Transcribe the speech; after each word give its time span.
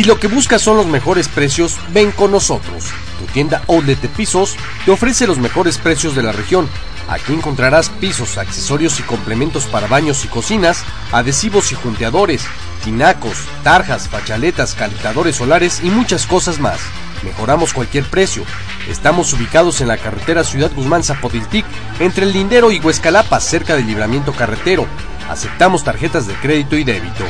Si 0.00 0.06
lo 0.06 0.18
que 0.18 0.28
buscas 0.28 0.62
son 0.62 0.78
los 0.78 0.86
mejores 0.86 1.28
precios, 1.28 1.76
ven 1.92 2.10
con 2.10 2.30
nosotros. 2.30 2.86
Tu 3.18 3.26
tienda 3.34 3.60
Outlet 3.68 4.00
de 4.00 4.08
Pisos 4.08 4.56
te 4.86 4.90
ofrece 4.90 5.26
los 5.26 5.36
mejores 5.36 5.76
precios 5.76 6.14
de 6.14 6.22
la 6.22 6.32
región. 6.32 6.70
Aquí 7.06 7.34
encontrarás 7.34 7.90
pisos, 7.90 8.38
accesorios 8.38 8.98
y 8.98 9.02
complementos 9.02 9.66
para 9.66 9.88
baños 9.88 10.24
y 10.24 10.28
cocinas, 10.28 10.84
adhesivos 11.12 11.70
y 11.72 11.74
junteadores, 11.74 12.46
tinacos, 12.82 13.40
tarjas, 13.62 14.08
fachaletas, 14.08 14.74
calentadores 14.74 15.36
solares 15.36 15.82
y 15.84 15.90
muchas 15.90 16.24
cosas 16.24 16.60
más. 16.60 16.80
Mejoramos 17.22 17.74
cualquier 17.74 18.04
precio. 18.06 18.44
Estamos 18.88 19.34
ubicados 19.34 19.82
en 19.82 19.88
la 19.88 19.98
carretera 19.98 20.44
Ciudad 20.44 20.72
Guzmán 20.74 21.04
Zapotiltic, 21.04 21.66
entre 21.98 22.24
el 22.24 22.32
Lindero 22.32 22.72
y 22.72 22.80
Huescalapa, 22.80 23.38
cerca 23.38 23.76
del 23.76 23.86
libramiento 23.86 24.32
carretero. 24.32 24.86
Aceptamos 25.28 25.84
tarjetas 25.84 26.26
de 26.26 26.32
crédito 26.36 26.78
y 26.78 26.84
débito. 26.84 27.26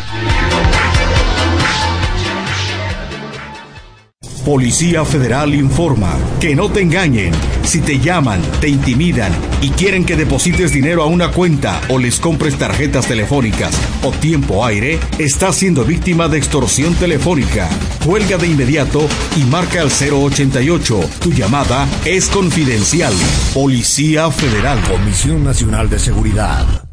Policía 4.45 5.05
Federal 5.05 5.55
informa 5.55 6.16
que 6.41 6.55
no 6.55 6.71
te 6.71 6.80
engañen. 6.80 7.33
Si 7.63 7.80
te 7.80 7.99
llaman, 7.99 8.41
te 8.60 8.69
intimidan 8.69 9.33
y 9.60 9.69
quieren 9.71 10.05
que 10.05 10.16
deposites 10.16 10.73
dinero 10.73 11.02
a 11.02 11.07
una 11.07 11.30
cuenta 11.30 11.80
o 11.88 11.99
les 11.99 12.19
compres 12.19 12.57
tarjetas 12.57 13.07
telefónicas 13.07 13.74
o 14.02 14.13
tiempo 14.13 14.65
aire, 14.65 14.99
estás 15.18 15.57
siendo 15.57 15.85
víctima 15.85 16.29
de 16.29 16.38
extorsión 16.38 16.95
telefónica. 16.95 17.68
Cuelga 18.05 18.38
de 18.38 18.49
inmediato 18.49 19.07
y 19.37 19.45
marca 19.45 19.83
al 19.83 19.91
088. 19.91 21.01
Tu 21.21 21.33
llamada 21.33 21.87
es 22.05 22.29
confidencial. 22.29 23.13
Policía 23.52 24.30
Federal. 24.30 24.80
Comisión 24.88 25.45
Nacional 25.45 25.91
de 25.91 25.99
Seguridad. 25.99 26.90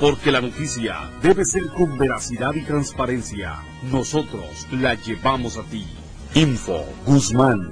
Porque 0.00 0.32
la 0.32 0.40
noticia 0.40 1.10
debe 1.20 1.44
ser 1.44 1.68
con 1.76 1.98
veracidad 1.98 2.54
y 2.54 2.62
transparencia. 2.62 3.62
Nosotros 3.92 4.66
la 4.72 4.94
llevamos 4.94 5.58
a 5.58 5.62
ti. 5.64 5.86
Info 6.34 6.86
Guzmán. 7.04 7.70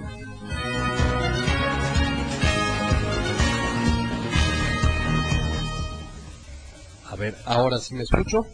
A 7.07 7.17
ver, 7.17 7.35
ahora 7.47 7.79
sí 7.79 7.95
me 7.95 8.03
escucho. 8.03 8.45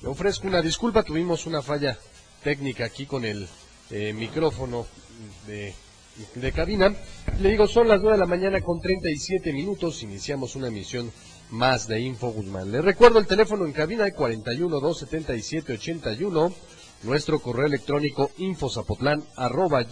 Me 0.00 0.08
ofrezco 0.08 0.48
una 0.48 0.60
disculpa, 0.60 1.04
tuvimos 1.04 1.46
una 1.46 1.62
falla 1.62 1.96
técnica 2.42 2.86
aquí 2.86 3.06
con 3.06 3.24
el 3.24 3.46
eh, 3.90 4.12
micrófono 4.12 4.84
de, 5.46 5.72
de 6.34 6.50
cabina. 6.50 6.92
Le 7.38 7.50
digo, 7.50 7.68
son 7.68 7.86
las 7.86 8.00
9 8.00 8.16
de 8.16 8.20
la 8.20 8.26
mañana 8.26 8.60
con 8.62 8.80
37 8.80 9.52
minutos, 9.52 10.02
iniciamos 10.02 10.56
una 10.56 10.66
emisión 10.66 11.12
más 11.52 11.86
de 11.86 12.00
Info 12.00 12.32
Guzmán. 12.32 12.72
Le 12.72 12.82
recuerdo 12.82 13.18
el 13.18 13.26
teléfono 13.26 13.66
en 13.66 13.72
cabina 13.72 14.04
de 14.04 14.12
41 14.12 14.80
277 14.80 15.74
81, 15.74 16.54
nuestro 17.04 17.40
correo 17.40 17.66
electrónico 17.66 18.30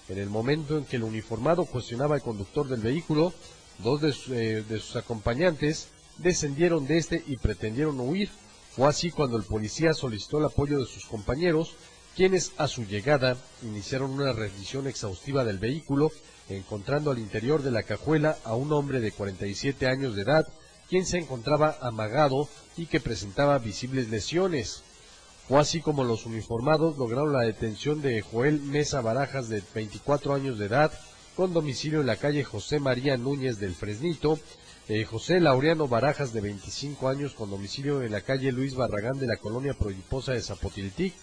En 0.09 0.17
el 0.17 0.29
momento 0.29 0.77
en 0.77 0.85
que 0.85 0.97
el 0.97 1.03
uniformado 1.03 1.65
cuestionaba 1.65 2.15
al 2.15 2.21
conductor 2.21 2.67
del 2.67 2.81
vehículo, 2.81 3.33
dos 3.79 4.01
de, 4.01 4.13
eh, 4.31 4.79
sus 4.79 4.95
acompañantes 4.95 5.89
descendieron 6.17 6.87
de 6.87 6.97
este 6.97 7.23
y 7.27 7.37
pretendieron 7.37 7.99
huir. 7.99 8.29
Fue 8.71 8.87
así 8.87 9.11
cuando 9.11 9.37
el 9.37 9.43
policía 9.43 9.93
solicitó 9.93 10.37
el 10.37 10.45
apoyo 10.45 10.79
de 10.79 10.85
sus 10.85 11.05
compañeros, 11.05 11.75
quienes 12.17 12.51
a 12.57 12.67
su 12.67 12.83
llegada 12.83 13.37
iniciaron 13.61 14.09
una 14.09 14.33
revisión 14.33 14.87
exhaustiva 14.87 15.45
del 15.45 15.59
vehículo, 15.59 16.11
encontrando 16.49 17.11
al 17.11 17.19
interior 17.19 17.61
de 17.61 17.69
la 17.69 17.83
cajuela 17.83 18.39
a 18.43 18.55
un 18.55 18.73
hombre 18.73 18.99
de 18.99 19.11
47 19.11 19.85
años 19.85 20.15
de 20.15 20.23
edad, 20.23 20.47
quien 20.89 21.05
se 21.05 21.19
encontraba 21.19 21.77
amagado 21.79 22.49
y 22.75 22.87
que 22.87 22.99
presentaba 22.99 23.59
visibles 23.59 24.09
lesiones. 24.09 24.81
Fue 25.47 25.59
así 25.59 25.79
como 25.79 26.03
los 26.03 26.25
uniformados 26.25 26.97
lograron 26.97 27.33
la 27.33 27.43
detención 27.43 28.01
de 28.01 28.19
Joel 28.23 28.61
Mesa 28.61 29.01
Barajas, 29.01 29.47
de 29.47 29.61
24 29.75 30.33
años 30.33 30.57
de 30.57 30.65
edad, 30.65 30.91
con 31.35 31.53
domicilio 31.53 32.01
en 32.01 32.07
la 32.07 32.15
calle 32.15 32.43
José 32.43 32.79
María 32.79 33.15
Núñez 33.17 33.59
del 33.59 33.75
Fresnito, 33.75 34.39
eh, 34.87 35.05
José 35.05 35.39
Laureano 35.39 35.87
Barajas, 35.87 36.33
de 36.33 36.41
25 36.41 37.09
años, 37.09 37.33
con 37.35 37.51
domicilio 37.51 38.01
en 38.01 38.11
la 38.11 38.21
calle 38.21 38.51
Luis 38.51 38.73
Barragán 38.73 39.19
de 39.19 39.27
la 39.27 39.37
colonia 39.37 39.75
Prohiposa 39.75 40.31
de 40.31 40.41
Zapotiltic, 40.41 41.13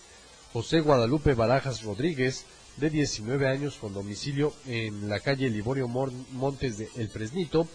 José 0.55 0.83
Guadalupe 0.83 1.35
Barajas 1.35 1.83
Rodríguez, 1.83 2.45
de 2.77 2.89
19 2.89 3.49
años, 3.49 3.77
con 3.77 3.93
domicilio 3.93 4.53
en 4.67 5.09
la 5.09 5.19
calle 5.19 5.51
Liborio 5.51 5.89
Montes 5.89 6.79
de 6.79 6.89
El 6.95 7.09
Fresnito, 7.09 7.67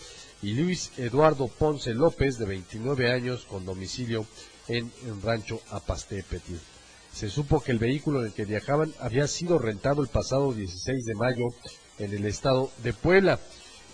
y 0.42 0.54
Luis 0.54 0.94
Eduardo 0.98 1.50
Ponce 1.50 1.94
López, 1.94 2.38
de 2.38 2.46
29 2.46 3.12
años, 3.12 3.44
con 3.44 3.66
domicilio 3.66 4.26
en, 4.70 4.90
en 5.06 5.22
Rancho 5.22 5.60
Apastépetl. 5.72 6.54
Se 7.12 7.30
supo 7.30 7.60
que 7.60 7.74
el 7.74 7.80
vehículo 7.80 8.22
en 8.22 8.28
el 8.28 8.34
que 8.34 8.46
viajaban 8.46 8.94
había 9.02 9.28
sido 9.28 9.60
rentado 9.60 10.02
el 10.02 10.08
pasado 10.08 10.54
16 10.54 11.04
de 11.04 11.16
mayo 11.16 11.48
en 11.98 12.14
el 12.14 12.26
estado 12.26 12.72
de 12.82 12.94
Puebla. 12.94 13.42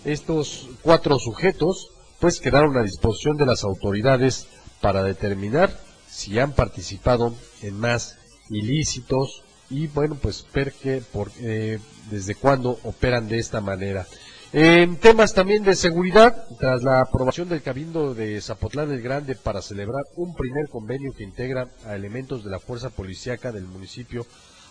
Estos 0.04 0.68
cuatro 0.82 1.18
sujetos 1.18 1.88
pues 2.20 2.38
quedaron 2.38 2.78
a 2.78 2.84
disposición 2.84 3.36
de 3.36 3.46
las 3.46 3.64
autoridades 3.64 4.46
para 4.80 5.02
determinar 5.02 5.76
si 6.08 6.38
han 6.38 6.52
participado 6.52 7.34
en 7.62 7.80
más 7.80 8.16
ilícitos 8.50 9.42
y 9.70 9.86
bueno 9.88 10.16
pues 10.20 10.44
que 10.82 11.02
por, 11.12 11.30
eh, 11.40 11.78
desde 12.10 12.34
cuándo 12.34 12.78
operan 12.84 13.28
de 13.28 13.38
esta 13.38 13.60
manera. 13.60 14.06
En 14.52 14.96
temas 14.96 15.34
también 15.34 15.64
de 15.64 15.74
seguridad, 15.74 16.46
tras 16.58 16.82
la 16.82 17.00
aprobación 17.00 17.48
del 17.48 17.62
Cabildo 17.62 18.14
de 18.14 18.40
Zapotlán 18.40 18.90
el 18.92 19.02
Grande 19.02 19.34
para 19.34 19.60
celebrar 19.60 20.04
un 20.14 20.34
primer 20.34 20.68
convenio 20.68 21.12
que 21.12 21.24
integra 21.24 21.68
a 21.84 21.94
elementos 21.94 22.44
de 22.44 22.50
la 22.50 22.60
Fuerza 22.60 22.90
Policiaca 22.90 23.50
del 23.50 23.64
municipio 23.64 24.24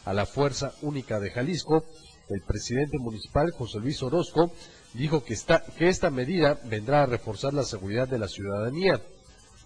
a 0.05 0.13
la 0.13 0.25
Fuerza 0.25 0.73
Única 0.81 1.19
de 1.19 1.29
Jalisco, 1.29 1.83
el 2.29 2.41
presidente 2.41 2.97
municipal 2.97 3.51
José 3.51 3.79
Luis 3.79 4.01
Orozco 4.01 4.51
dijo 4.93 5.23
que, 5.23 5.33
esta, 5.33 5.63
que 5.77 5.89
esta 5.89 6.09
medida 6.09 6.59
vendrá 6.65 7.03
a 7.03 7.05
reforzar 7.05 7.53
la 7.53 7.63
seguridad 7.63 8.07
de 8.07 8.17
la 8.17 8.27
ciudadanía. 8.27 9.01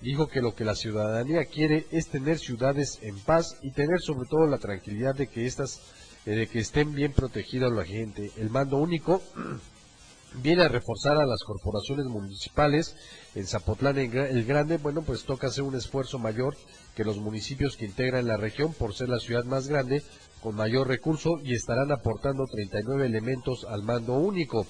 Dijo 0.01 0.27
que 0.27 0.41
lo 0.41 0.55
que 0.55 0.63
la 0.63 0.75
ciudadanía 0.75 1.45
quiere 1.45 1.85
es 1.91 2.07
tener 2.07 2.39
ciudades 2.39 2.99
en 3.01 3.19
paz 3.19 3.57
y 3.61 3.71
tener 3.71 3.99
sobre 3.99 4.29
todo 4.29 4.47
la 4.47 4.57
tranquilidad 4.57 5.13
de 5.13 5.27
que 5.27 5.45
éstas 5.45 5.81
eh, 6.25 6.31
de 6.31 6.47
que 6.47 6.59
estén 6.59 6.93
bien 6.93 7.11
protegidos 7.11 7.71
la 7.71 7.83
gente. 7.83 8.31
El 8.37 8.49
mando 8.49 8.77
único 8.77 9.21
viene 10.41 10.63
a 10.63 10.67
reforzar 10.67 11.17
a 11.17 11.25
las 11.25 11.43
corporaciones 11.43 12.05
municipales 12.05 12.95
en 13.35 13.45
Zapotlán 13.45 13.97
el 13.97 14.45
Grande, 14.45 14.77
bueno, 14.77 15.01
pues 15.01 15.23
toca 15.23 15.47
hacer 15.47 15.63
un 15.63 15.75
esfuerzo 15.75 16.17
mayor 16.17 16.55
que 16.95 17.03
los 17.03 17.17
municipios 17.17 17.75
que 17.75 17.85
integran 17.85 18.27
la 18.27 18.37
región 18.37 18.73
por 18.73 18.93
ser 18.93 19.09
la 19.09 19.19
ciudad 19.19 19.43
más 19.43 19.67
grande, 19.67 20.03
con 20.41 20.55
mayor 20.55 20.87
recurso 20.87 21.39
y 21.43 21.53
estarán 21.53 21.91
aportando 21.91 22.45
39 22.45 23.05
elementos 23.05 23.65
al 23.67 23.83
mando 23.83 24.13
único. 24.13 24.65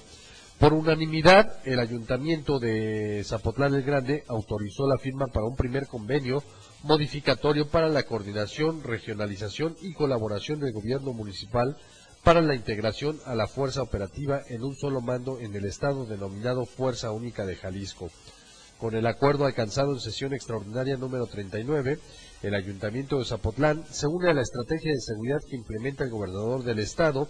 Por 0.60 0.74
unanimidad, 0.74 1.56
el 1.64 1.80
ayuntamiento 1.80 2.58
de 2.58 3.24
Zapotlán 3.24 3.72
el 3.72 3.82
Grande 3.82 4.24
autorizó 4.28 4.86
la 4.86 4.98
firma 4.98 5.26
para 5.28 5.46
un 5.46 5.56
primer 5.56 5.86
convenio 5.86 6.42
modificatorio 6.82 7.70
para 7.70 7.88
la 7.88 8.02
coordinación, 8.02 8.82
regionalización 8.84 9.74
y 9.80 9.94
colaboración 9.94 10.60
del 10.60 10.74
gobierno 10.74 11.14
municipal 11.14 11.78
para 12.22 12.42
la 12.42 12.54
integración 12.54 13.18
a 13.24 13.34
la 13.34 13.46
fuerza 13.46 13.80
operativa 13.80 14.42
en 14.50 14.62
un 14.62 14.76
solo 14.76 15.00
mando 15.00 15.40
en 15.40 15.56
el 15.56 15.64
estado 15.64 16.04
denominado 16.04 16.66
Fuerza 16.66 17.10
Única 17.10 17.46
de 17.46 17.56
Jalisco. 17.56 18.10
Con 18.76 18.94
el 18.94 19.06
acuerdo 19.06 19.46
alcanzado 19.46 19.92
en 19.92 20.00
sesión 20.00 20.34
extraordinaria 20.34 20.98
número 20.98 21.26
39, 21.26 21.98
el 22.42 22.54
Ayuntamiento 22.54 23.18
de 23.18 23.24
Zapotlán 23.24 23.82
se 23.90 24.06
une 24.06 24.28
a 24.28 24.34
la 24.34 24.42
estrategia 24.42 24.92
de 24.92 25.00
seguridad 25.00 25.40
que 25.48 25.56
implementa 25.56 26.04
el 26.04 26.10
gobernador 26.10 26.64
del 26.64 26.80
estado, 26.80 27.28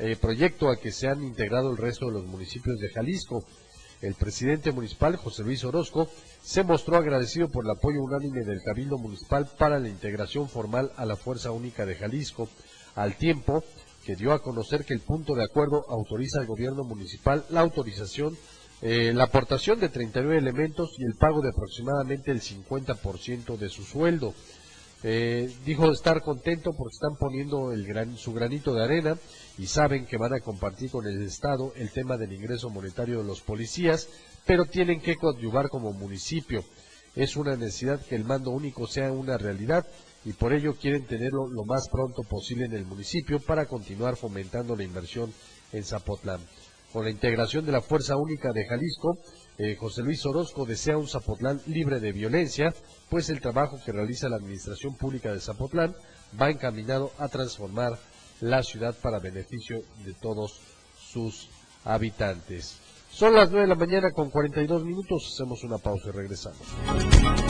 eh, 0.00 0.16
proyecto 0.16 0.70
a 0.70 0.76
que 0.76 0.92
se 0.92 1.08
han 1.08 1.22
integrado 1.22 1.70
el 1.70 1.76
resto 1.76 2.06
de 2.06 2.12
los 2.12 2.24
municipios 2.24 2.78
de 2.78 2.88
Jalisco. 2.88 3.44
El 4.00 4.14
presidente 4.14 4.72
municipal, 4.72 5.16
José 5.16 5.42
Luis 5.42 5.62
Orozco, 5.62 6.08
se 6.42 6.62
mostró 6.62 6.96
agradecido 6.96 7.50
por 7.50 7.66
el 7.66 7.70
apoyo 7.70 8.02
unánime 8.02 8.44
del 8.44 8.62
Cabildo 8.62 8.96
Municipal 8.96 9.46
para 9.58 9.78
la 9.78 9.90
integración 9.90 10.48
formal 10.48 10.90
a 10.96 11.04
la 11.04 11.16
Fuerza 11.16 11.50
Única 11.50 11.84
de 11.84 11.96
Jalisco, 11.96 12.48
al 12.94 13.16
tiempo 13.16 13.62
que 14.06 14.16
dio 14.16 14.32
a 14.32 14.42
conocer 14.42 14.86
que 14.86 14.94
el 14.94 15.00
punto 15.00 15.34
de 15.34 15.44
acuerdo 15.44 15.84
autoriza 15.90 16.40
al 16.40 16.46
gobierno 16.46 16.82
municipal 16.82 17.44
la 17.50 17.60
autorización, 17.60 18.38
eh, 18.80 19.12
la 19.14 19.24
aportación 19.24 19.78
de 19.80 19.90
39 19.90 20.38
elementos 20.38 20.94
y 20.98 21.04
el 21.04 21.14
pago 21.16 21.42
de 21.42 21.50
aproximadamente 21.50 22.30
el 22.30 22.40
50% 22.40 23.58
de 23.58 23.68
su 23.68 23.84
sueldo. 23.84 24.32
Eh, 25.02 25.50
dijo 25.64 25.90
estar 25.90 26.20
contento 26.20 26.72
porque 26.76 26.92
están 26.92 27.16
poniendo 27.16 27.72
el 27.72 27.86
gran, 27.86 28.18
su 28.18 28.34
granito 28.34 28.74
de 28.74 28.84
arena 28.84 29.16
y 29.56 29.66
saben 29.66 30.04
que 30.04 30.18
van 30.18 30.34
a 30.34 30.40
compartir 30.40 30.90
con 30.90 31.06
el 31.06 31.22
Estado 31.22 31.72
el 31.74 31.90
tema 31.90 32.18
del 32.18 32.32
ingreso 32.32 32.68
monetario 32.68 33.18
de 33.18 33.24
los 33.24 33.40
policías, 33.40 34.08
pero 34.44 34.66
tienen 34.66 35.00
que 35.00 35.16
coadyuvar 35.16 35.70
como 35.70 35.92
municipio. 35.92 36.62
Es 37.16 37.36
una 37.36 37.56
necesidad 37.56 38.04
que 38.04 38.14
el 38.14 38.24
mando 38.24 38.50
único 38.50 38.86
sea 38.86 39.10
una 39.10 39.38
realidad 39.38 39.86
y 40.24 40.34
por 40.34 40.52
ello 40.52 40.76
quieren 40.76 41.06
tenerlo 41.06 41.48
lo 41.48 41.64
más 41.64 41.88
pronto 41.88 42.22
posible 42.22 42.66
en 42.66 42.74
el 42.74 42.84
municipio 42.84 43.40
para 43.40 43.66
continuar 43.66 44.16
fomentando 44.16 44.76
la 44.76 44.84
inversión 44.84 45.32
en 45.72 45.82
Zapotlán. 45.82 46.40
Con 46.92 47.04
la 47.04 47.10
integración 47.10 47.64
de 47.64 47.72
la 47.72 47.80
Fuerza 47.80 48.16
Única 48.16 48.52
de 48.52 48.66
Jalisco, 48.66 49.16
eh, 49.62 49.76
José 49.76 50.02
Luis 50.02 50.24
Orozco 50.24 50.64
desea 50.64 50.96
un 50.96 51.06
Zapotlán 51.06 51.60
libre 51.66 52.00
de 52.00 52.12
violencia, 52.12 52.72
pues 53.10 53.28
el 53.28 53.42
trabajo 53.42 53.78
que 53.84 53.92
realiza 53.92 54.30
la 54.30 54.36
Administración 54.36 54.94
Pública 54.94 55.34
de 55.34 55.40
Zapotlán 55.40 55.94
va 56.40 56.48
encaminado 56.48 57.12
a 57.18 57.28
transformar 57.28 57.98
la 58.40 58.62
ciudad 58.62 58.94
para 59.02 59.18
beneficio 59.18 59.82
de 60.06 60.14
todos 60.14 60.60
sus 60.98 61.50
habitantes. 61.84 62.78
Son 63.10 63.34
las 63.34 63.50
9 63.50 63.62
de 63.62 63.68
la 63.68 63.74
mañana 63.74 64.12
con 64.12 64.30
42 64.30 64.82
minutos, 64.82 65.30
hacemos 65.34 65.62
una 65.62 65.76
pausa 65.76 66.08
y 66.08 66.12
regresamos. 66.12 67.49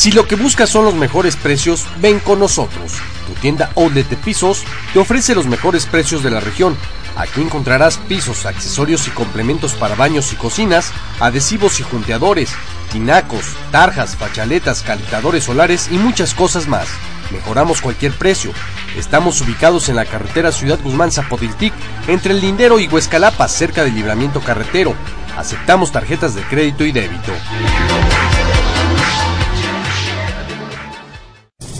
Si 0.00 0.12
lo 0.12 0.26
que 0.26 0.34
buscas 0.34 0.70
son 0.70 0.86
los 0.86 0.94
mejores 0.94 1.36
precios, 1.36 1.84
ven 1.98 2.20
con 2.20 2.38
nosotros. 2.38 2.92
Tu 3.26 3.34
tienda 3.34 3.70
Outlet 3.76 4.08
de 4.08 4.16
Pisos 4.16 4.64
te 4.94 4.98
ofrece 4.98 5.34
los 5.34 5.44
mejores 5.44 5.84
precios 5.84 6.22
de 6.22 6.30
la 6.30 6.40
región. 6.40 6.74
Aquí 7.16 7.42
encontrarás 7.42 7.98
pisos, 7.98 8.46
accesorios 8.46 9.06
y 9.08 9.10
complementos 9.10 9.74
para 9.74 9.96
baños 9.96 10.32
y 10.32 10.36
cocinas, 10.36 10.90
adhesivos 11.20 11.80
y 11.80 11.82
junteadores, 11.82 12.48
tinacos, 12.90 13.44
tarjas, 13.72 14.16
fachaletas, 14.16 14.80
calentadores 14.80 15.44
solares 15.44 15.90
y 15.90 15.98
muchas 15.98 16.32
cosas 16.32 16.66
más. 16.66 16.88
Mejoramos 17.30 17.82
cualquier 17.82 18.12
precio. 18.14 18.52
Estamos 18.96 19.38
ubicados 19.42 19.90
en 19.90 19.96
la 19.96 20.06
carretera 20.06 20.50
Ciudad 20.50 20.80
Guzmán 20.82 21.12
Zapotiltic, 21.12 21.74
entre 22.08 22.32
el 22.32 22.40
Lindero 22.40 22.80
y 22.80 22.88
Huescalapa, 22.88 23.46
cerca 23.48 23.84
del 23.84 23.96
libramiento 23.96 24.40
carretero. 24.40 24.94
Aceptamos 25.36 25.92
tarjetas 25.92 26.34
de 26.34 26.40
crédito 26.44 26.86
y 26.86 26.92
débito. 26.92 27.32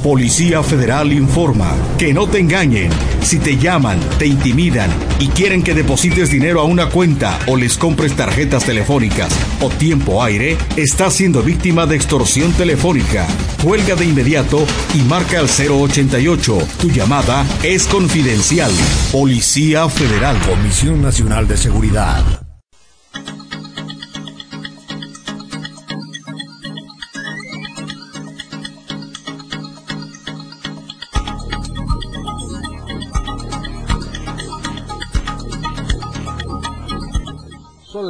Policía 0.03 0.63
Federal 0.63 1.13
informa 1.13 1.77
que 1.99 2.15
no 2.15 2.27
te 2.27 2.39
engañen. 2.39 2.91
Si 3.21 3.39
te 3.39 3.59
llaman, 3.59 4.01
te 4.19 4.27
intimidan 4.27 4.91
y 5.19 5.29
quieren 5.29 5.63
que 5.63 5.75
deposites 5.75 6.31
dinero 6.31 6.63
a 6.63 6.65
una 6.65 6.89
cuenta 6.89 7.39
o 7.47 7.57
les 7.57 7.77
compres 7.77 8.17
tarjetas 8.17 8.65
telefónicas 8.65 9.31
o 9.61 9.69
tiempo 9.69 10.23
aire, 10.25 10.57
estás 10.77 11.15
siendo 11.15 11.43
víctima 11.43 11.85
de 11.85 11.97
extorsión 11.97 12.53
telefónica. 12.53 13.27
Cuelga 13.63 13.95
de 13.95 14.07
inmediato 14.07 14.65
y 14.95 15.03
marca 15.03 15.39
al 15.39 15.49
088. 15.49 16.59
Tu 16.81 16.91
llamada 16.91 17.45
es 17.63 17.87
confidencial. 17.87 18.73
Policía 19.13 19.87
Federal. 19.91 20.39
Comisión 20.49 21.03
Nacional 21.03 21.47
de 21.47 21.59
Seguridad. 21.59 22.50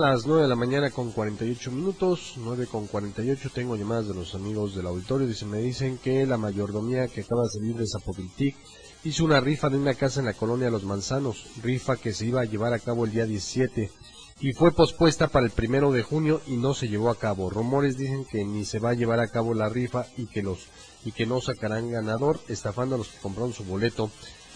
Las 0.00 0.26
9 0.26 0.43
de 0.43 0.49
la 0.49 0.56
mañana 0.56 0.91
con 0.91 1.12
48 1.12 1.70
minutos, 1.70 2.35
9 2.38 2.67
con 2.67 2.87
48, 2.87 3.50
tengo 3.55 3.76
llamadas 3.76 4.08
de 4.08 4.14
los 4.14 4.35
amigos 4.35 4.75
del 4.75 4.87
auditorio, 4.87 5.26
dicen, 5.26 5.50
me 5.50 5.58
dicen 5.58 5.99
que 5.99 6.25
la 6.26 6.38
mayordomía 6.38 7.06
que 7.08 7.20
acaba 7.20 7.43
de 7.43 7.50
salir 7.50 7.76
de 7.76 7.87
Zapotiltic 7.87 8.56
hizo 9.05 9.25
una 9.25 9.41
rifa 9.41 9.69
de 9.69 9.76
una 9.76 9.94
casa 9.94 10.20
en 10.20 10.26
la 10.26 10.32
colonia 10.32 10.70
Los 10.70 10.85
Manzanos, 10.85 11.44
rifa 11.62 11.97
que 11.97 12.14
se 12.14 12.26
iba 12.26 12.41
a 12.41 12.47
llevar 12.47 12.73
a 12.73 12.79
cabo 12.79 13.05
el 13.05 13.12
día 13.12 13.26
17 13.26 13.91
y 14.41 14.52
fue 14.55 14.73
pospuesta 14.73 15.29
para 15.29 15.44
el 15.44 15.52
primero 15.52 15.93
de 15.93 16.02
junio 16.02 16.41
y 16.47 16.56
no 16.56 16.73
se 16.73 16.88
llevó 16.88 17.11
a 17.11 17.19
cabo. 17.19 17.50
Rumores 17.50 17.99
dicen 17.99 18.25
que 18.25 18.43
ni 18.43 18.64
se 18.64 18.79
va 18.79 18.91
a 18.91 18.94
llevar 18.94 19.20
a 19.20 19.29
cabo 19.29 19.52
la 19.52 19.69
rifa 19.69 20.06
y 20.17 20.26
que 20.26 20.43
los 20.43 20.69
y 21.04 21.12
que 21.12 21.26
no 21.26 21.40
sacarán 21.40 21.90
ganador, 21.90 22.40
estafando 22.49 22.95
a 22.95 22.99
los 22.99 23.09
que 23.09 23.19
compraron 23.19 23.52
su 23.52 23.64
boleto 23.64 24.11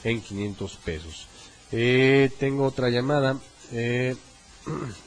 en 0.05 0.23
500 0.23 0.77
pesos. 0.77 1.29
Eh, 1.73 2.31
tengo 2.39 2.65
otra 2.65 2.89
llamada. 2.89 3.39
Eh, 3.73 4.17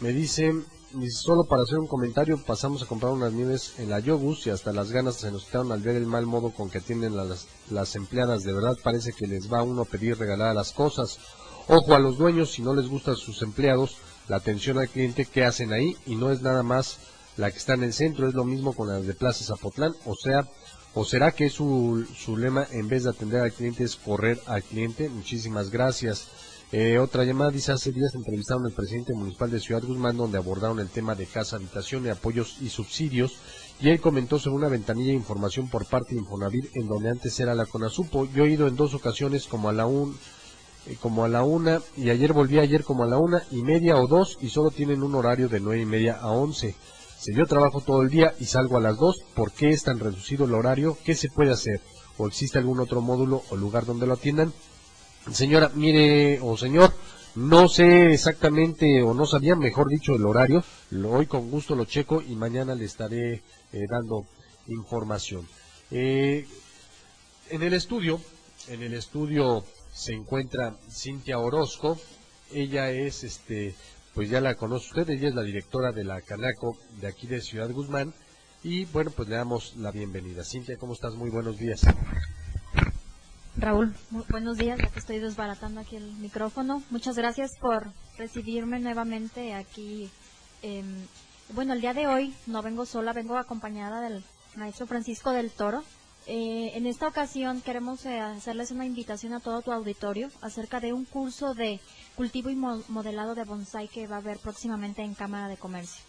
me 0.00 0.12
dice, 0.12 0.52
solo 1.10 1.44
para 1.44 1.62
hacer 1.62 1.78
un 1.78 1.86
comentario, 1.86 2.42
pasamos 2.42 2.82
a 2.82 2.86
comprar 2.86 3.12
unas 3.12 3.32
nieves 3.32 3.74
en 3.78 3.90
la 3.90 4.00
Yobus 4.00 4.46
y 4.46 4.50
hasta 4.50 4.72
las 4.72 4.90
ganas 4.90 5.16
se 5.16 5.30
nos 5.30 5.44
quitaron 5.44 5.72
al 5.72 5.80
ver 5.80 5.96
el 5.96 6.06
mal 6.06 6.26
modo 6.26 6.50
con 6.50 6.70
que 6.70 6.78
atienden 6.78 7.16
las, 7.16 7.46
las 7.70 7.94
empleadas. 7.96 8.42
De 8.42 8.52
verdad 8.52 8.76
parece 8.82 9.12
que 9.12 9.26
les 9.26 9.52
va 9.52 9.62
uno 9.62 9.82
a 9.82 9.86
pedir 9.86 10.18
regalar 10.18 10.54
las 10.54 10.72
cosas. 10.72 11.18
Ojo 11.68 11.94
a 11.94 11.98
los 11.98 12.18
dueños, 12.18 12.52
si 12.52 12.62
no 12.62 12.74
les 12.74 12.88
gustan 12.88 13.16
sus 13.16 13.42
empleados, 13.42 13.98
la 14.28 14.36
atención 14.36 14.78
al 14.78 14.88
cliente, 14.88 15.26
¿qué 15.26 15.44
hacen 15.44 15.72
ahí? 15.72 15.96
Y 16.06 16.16
no 16.16 16.30
es 16.30 16.40
nada 16.40 16.62
más 16.62 16.98
la 17.36 17.50
que 17.50 17.58
está 17.58 17.74
en 17.74 17.84
el 17.84 17.92
centro, 17.92 18.26
es 18.28 18.34
lo 18.34 18.44
mismo 18.44 18.72
con 18.72 18.88
las 18.88 19.06
de 19.06 19.14
Plaza 19.14 19.44
Zapotlán, 19.44 19.94
o 20.04 20.14
sea, 20.14 20.46
o 20.94 21.04
será 21.04 21.32
que 21.32 21.48
su, 21.48 22.06
su 22.16 22.36
lema 22.36 22.66
en 22.72 22.88
vez 22.88 23.04
de 23.04 23.10
atender 23.10 23.40
al 23.40 23.52
cliente 23.52 23.84
es 23.84 23.96
correr 23.96 24.40
al 24.46 24.62
cliente. 24.62 25.08
Muchísimas 25.08 25.70
gracias. 25.70 26.28
Eh, 26.72 26.98
otra 26.98 27.24
llamada 27.24 27.50
dice, 27.50 27.72
hace 27.72 27.90
días 27.90 28.14
entrevistaron 28.14 28.64
al 28.64 28.72
presidente 28.72 29.12
municipal 29.12 29.50
de 29.50 29.58
Ciudad 29.58 29.82
Guzmán 29.82 30.16
donde 30.16 30.38
abordaron 30.38 30.78
el 30.78 30.88
tema 30.88 31.16
de 31.16 31.26
casa, 31.26 31.56
habitación 31.56 32.08
apoyos 32.08 32.58
y 32.60 32.68
subsidios 32.68 33.38
y 33.80 33.88
él 33.88 34.00
comentó 34.00 34.38
sobre 34.38 34.58
una 34.58 34.68
ventanilla 34.68 35.08
de 35.08 35.16
información 35.16 35.68
por 35.68 35.86
parte 35.86 36.14
de 36.14 36.20
Infonavit 36.20 36.76
en 36.76 36.86
donde 36.86 37.10
antes 37.10 37.40
era 37.40 37.56
la 37.56 37.66
Conasupo. 37.66 38.24
Yo 38.26 38.44
he 38.44 38.50
ido 38.50 38.68
en 38.68 38.76
dos 38.76 38.94
ocasiones 38.94 39.48
como 39.48 39.68
a 39.68 39.72
la 39.72 39.86
un, 39.86 40.16
eh, 40.86 40.96
como 41.00 41.24
a 41.24 41.28
la 41.28 41.42
una 41.42 41.82
y 41.96 42.10
ayer 42.10 42.32
volví 42.32 42.60
ayer 42.60 42.84
como 42.84 43.02
a 43.02 43.08
la 43.08 43.18
una 43.18 43.42
y 43.50 43.62
media 43.62 43.96
o 43.96 44.06
dos 44.06 44.38
y 44.40 44.50
solo 44.50 44.70
tienen 44.70 45.02
un 45.02 45.16
horario 45.16 45.48
de 45.48 45.58
nueve 45.58 45.82
y 45.82 45.86
media 45.86 46.18
a 46.20 46.30
once. 46.30 46.76
Si 47.18 47.34
yo 47.34 47.46
trabajo 47.46 47.80
todo 47.80 48.02
el 48.02 48.10
día 48.10 48.32
y 48.38 48.44
salgo 48.44 48.76
a 48.76 48.80
las 48.80 48.96
dos, 48.96 49.16
¿por 49.34 49.50
qué 49.50 49.70
es 49.70 49.82
tan 49.82 49.98
reducido 49.98 50.44
el 50.44 50.54
horario? 50.54 50.96
¿Qué 51.04 51.16
se 51.16 51.30
puede 51.30 51.50
hacer? 51.50 51.80
¿O 52.16 52.28
existe 52.28 52.58
algún 52.58 52.78
otro 52.78 53.00
módulo 53.00 53.42
o 53.50 53.56
lugar 53.56 53.86
donde 53.86 54.06
lo 54.06 54.14
atiendan? 54.14 54.52
Señora, 55.28 55.70
mire, 55.74 56.40
o 56.40 56.56
señor, 56.56 56.92
no 57.34 57.68
sé 57.68 58.10
exactamente, 58.12 59.02
o 59.02 59.12
no 59.12 59.26
sabía, 59.26 59.54
mejor 59.54 59.88
dicho, 59.88 60.14
el 60.14 60.24
horario. 60.24 60.64
Hoy 61.06 61.26
con 61.26 61.50
gusto 61.50 61.76
lo 61.76 61.84
checo 61.84 62.22
y 62.22 62.34
mañana 62.34 62.74
le 62.74 62.86
estaré 62.86 63.34
eh, 63.34 63.86
dando 63.88 64.26
información. 64.66 65.46
Eh, 65.90 66.46
en 67.50 67.62
el 67.62 67.74
estudio, 67.74 68.20
en 68.68 68.82
el 68.82 68.94
estudio 68.94 69.64
se 69.92 70.14
encuentra 70.14 70.76
Cintia 70.90 71.38
Orozco. 71.38 71.98
Ella 72.52 72.90
es 72.90 73.22
este 73.22 73.74
pues 74.14 74.28
ya 74.28 74.40
la 74.40 74.56
conoce 74.56 74.88
usted, 74.88 75.10
ella 75.10 75.28
es 75.28 75.34
la 75.34 75.42
directora 75.42 75.92
de 75.92 76.02
la 76.02 76.20
Canaco 76.20 76.76
de 77.00 77.06
aquí 77.06 77.26
de 77.26 77.40
Ciudad 77.40 77.70
Guzmán. 77.70 78.12
Y 78.62 78.86
bueno, 78.86 79.10
pues 79.10 79.28
le 79.28 79.36
damos 79.36 79.76
la 79.76 79.90
bienvenida. 79.90 80.44
Cintia, 80.44 80.76
¿cómo 80.78 80.94
estás? 80.94 81.14
Muy 81.14 81.30
buenos 81.30 81.58
días. 81.58 81.82
Raúl, 83.56 83.94
buenos 84.30 84.56
días, 84.58 84.80
ya 84.80 84.90
que 84.90 85.00
estoy 85.00 85.18
desbaratando 85.18 85.80
aquí 85.80 85.96
el 85.96 86.12
micrófono. 86.16 86.82
Muchas 86.90 87.16
gracias 87.16 87.50
por 87.60 87.92
recibirme 88.16 88.78
nuevamente 88.80 89.54
aquí. 89.54 90.10
em, 90.62 91.06
bueno, 91.54 91.72
el 91.72 91.80
día 91.80 91.94
de 91.94 92.06
hoy 92.06 92.34
no 92.46 92.62
vengo 92.62 92.86
sola, 92.86 93.12
vengo 93.12 93.36
acompañada 93.36 94.00
del 94.02 94.22
maestro 94.56 94.86
Francisco 94.86 95.32
del 95.32 95.50
Toro. 95.50 95.82
Eh, 96.26 96.72
en 96.74 96.86
esta 96.86 97.08
ocasión 97.08 97.60
queremos 97.62 98.04
eh, 98.06 98.20
hacerles 98.20 98.70
una 98.70 98.84
invitación 98.86 99.32
a 99.32 99.40
todo 99.40 99.62
tu 99.62 99.72
auditorio 99.72 100.28
acerca 100.42 100.78
de 100.78 100.92
un 100.92 101.04
curso 101.06 101.54
de 101.54 101.80
cultivo 102.14 102.50
y 102.50 102.56
mo- 102.56 102.84
modelado 102.88 103.34
de 103.34 103.44
bonsai 103.44 103.88
que 103.88 104.06
va 104.06 104.16
a 104.16 104.18
haber 104.20 104.38
próximamente 104.38 105.02
en 105.02 105.14
Cámara 105.14 105.48
de 105.48 105.56
Comercio. 105.56 106.04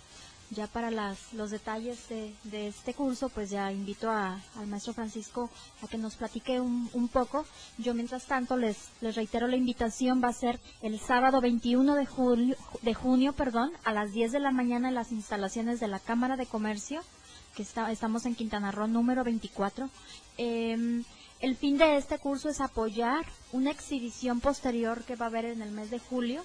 Ya 0.53 0.67
para 0.67 0.91
las, 0.91 1.31
los 1.33 1.49
detalles 1.49 2.09
de, 2.09 2.35
de 2.43 2.67
este 2.67 2.93
curso, 2.93 3.29
pues 3.29 3.49
ya 3.49 3.71
invito 3.71 4.11
a- 4.11 4.37
al 4.57 4.67
maestro 4.67 4.91
Francisco 4.93 5.49
a 5.81 5.87
que 5.87 5.97
nos 5.97 6.15
platique 6.17 6.59
un, 6.59 6.89
poco. 7.07 7.45
Yo, 7.77 7.93
mientras 7.93 8.25
tanto, 8.25 8.57
les, 8.57 8.89
les 8.99 9.15
reitero 9.15 9.47
la 9.47 9.55
invitación. 9.55 10.21
Va 10.21 10.27
a 10.27 10.33
ser 10.33 10.59
el 10.81 10.99
sábado 10.99 11.39
21 11.39 11.95
de, 11.95 12.05
julio, 12.05 12.57
de 12.81 12.93
junio 12.93 13.31
perdón, 13.31 13.71
a 13.85 13.93
las 13.93 14.11
10 14.11 14.33
de 14.33 14.39
la 14.41 14.51
mañana 14.51 14.89
en 14.89 14.95
las 14.95 15.13
instalaciones 15.13 15.79
de 15.79 15.87
la 15.87 15.99
Cámara 15.99 16.35
de 16.35 16.45
Comercio, 16.45 17.01
que 17.55 17.63
está, 17.63 17.89
estamos 17.89 18.25
en 18.25 18.35
Quintana 18.35 18.71
Roo, 18.73 18.87
número 18.87 19.23
24. 19.23 19.89
Em, 20.37 21.05
el 21.39 21.55
fin 21.55 21.77
de 21.77 21.95
este 21.95 22.19
curso 22.19 22.49
es 22.49 22.59
apoyar 22.59 23.25
una 23.53 23.71
exhibición 23.71 24.41
posterior 24.41 25.03
que 25.05 25.15
va 25.15 25.27
a 25.27 25.29
haber 25.29 25.45
en 25.45 25.61
el 25.61 25.71
mes 25.71 25.89
de 25.91 25.99
julio. 25.99 26.43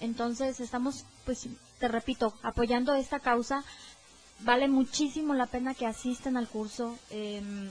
Entonces 0.00 0.60
estamos, 0.60 1.04
pues, 1.24 1.48
te 1.78 1.88
repito, 1.88 2.34
apoyando 2.42 2.94
esta 2.94 3.20
causa. 3.20 3.64
Vale 4.40 4.68
muchísimo 4.68 5.34
la 5.34 5.46
pena 5.46 5.74
que 5.74 5.86
asistan 5.86 6.36
al 6.36 6.48
curso. 6.48 6.98
em, 7.10 7.70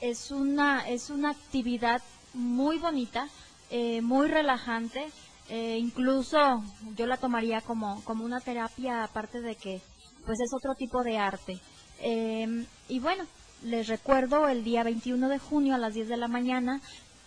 es 0.00 0.30
una 0.32 0.88
es 0.88 1.10
una 1.10 1.30
actividad 1.30 2.02
muy 2.34 2.78
bonita, 2.78 3.28
eh, 3.70 4.00
muy 4.02 4.28
relajante. 4.28 5.10
eh, 5.48 5.76
incluso 5.78 6.62
yo 6.96 7.06
la 7.06 7.16
tomaría 7.16 7.60
como 7.60 8.02
como 8.04 8.24
una 8.24 8.40
terapia 8.40 9.04
aparte 9.04 9.40
de 9.40 9.56
que 9.56 9.82
pues 10.24 10.38
es 10.40 10.50
otro 10.54 10.74
tipo 10.74 11.02
de 11.02 11.18
arte. 11.18 11.60
Em, 12.00 12.66
y 12.88 13.00
bueno, 13.00 13.24
les 13.62 13.88
recuerdo 13.88 14.48
el 14.48 14.64
día 14.64 14.82
21 14.82 15.28
de 15.28 15.38
junio 15.38 15.74
a 15.74 15.78
las 15.78 15.94
10 15.94 16.08
de 16.08 16.16
la 16.16 16.28
mañana 16.28 16.80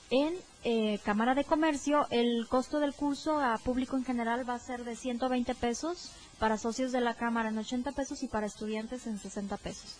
en 0.10 0.34
eh, 0.68 1.00
Cámara 1.06 1.36
de 1.36 1.44
Comercio, 1.44 2.08
el 2.10 2.48
costo 2.50 2.80
del 2.80 2.96
curso 2.96 3.40
a 3.40 3.56
público 3.60 3.98
en 3.98 4.04
general 4.04 4.50
va 4.50 4.56
a 4.56 4.60
ser 4.60 4.84
de 4.84 4.96
120 4.96 5.54
pesos, 5.54 6.12
para 6.40 6.58
socios 6.58 6.92
de 6.92 7.02
la 7.02 7.14
Cámara 7.14 7.50
en 7.50 7.58
80 7.60 7.92
pesos 7.92 8.24
y 8.24 8.28
para 8.28 8.48
estudiantes 8.48 9.06
en 9.06 9.20
60 9.20 9.58
pesos. 9.58 9.96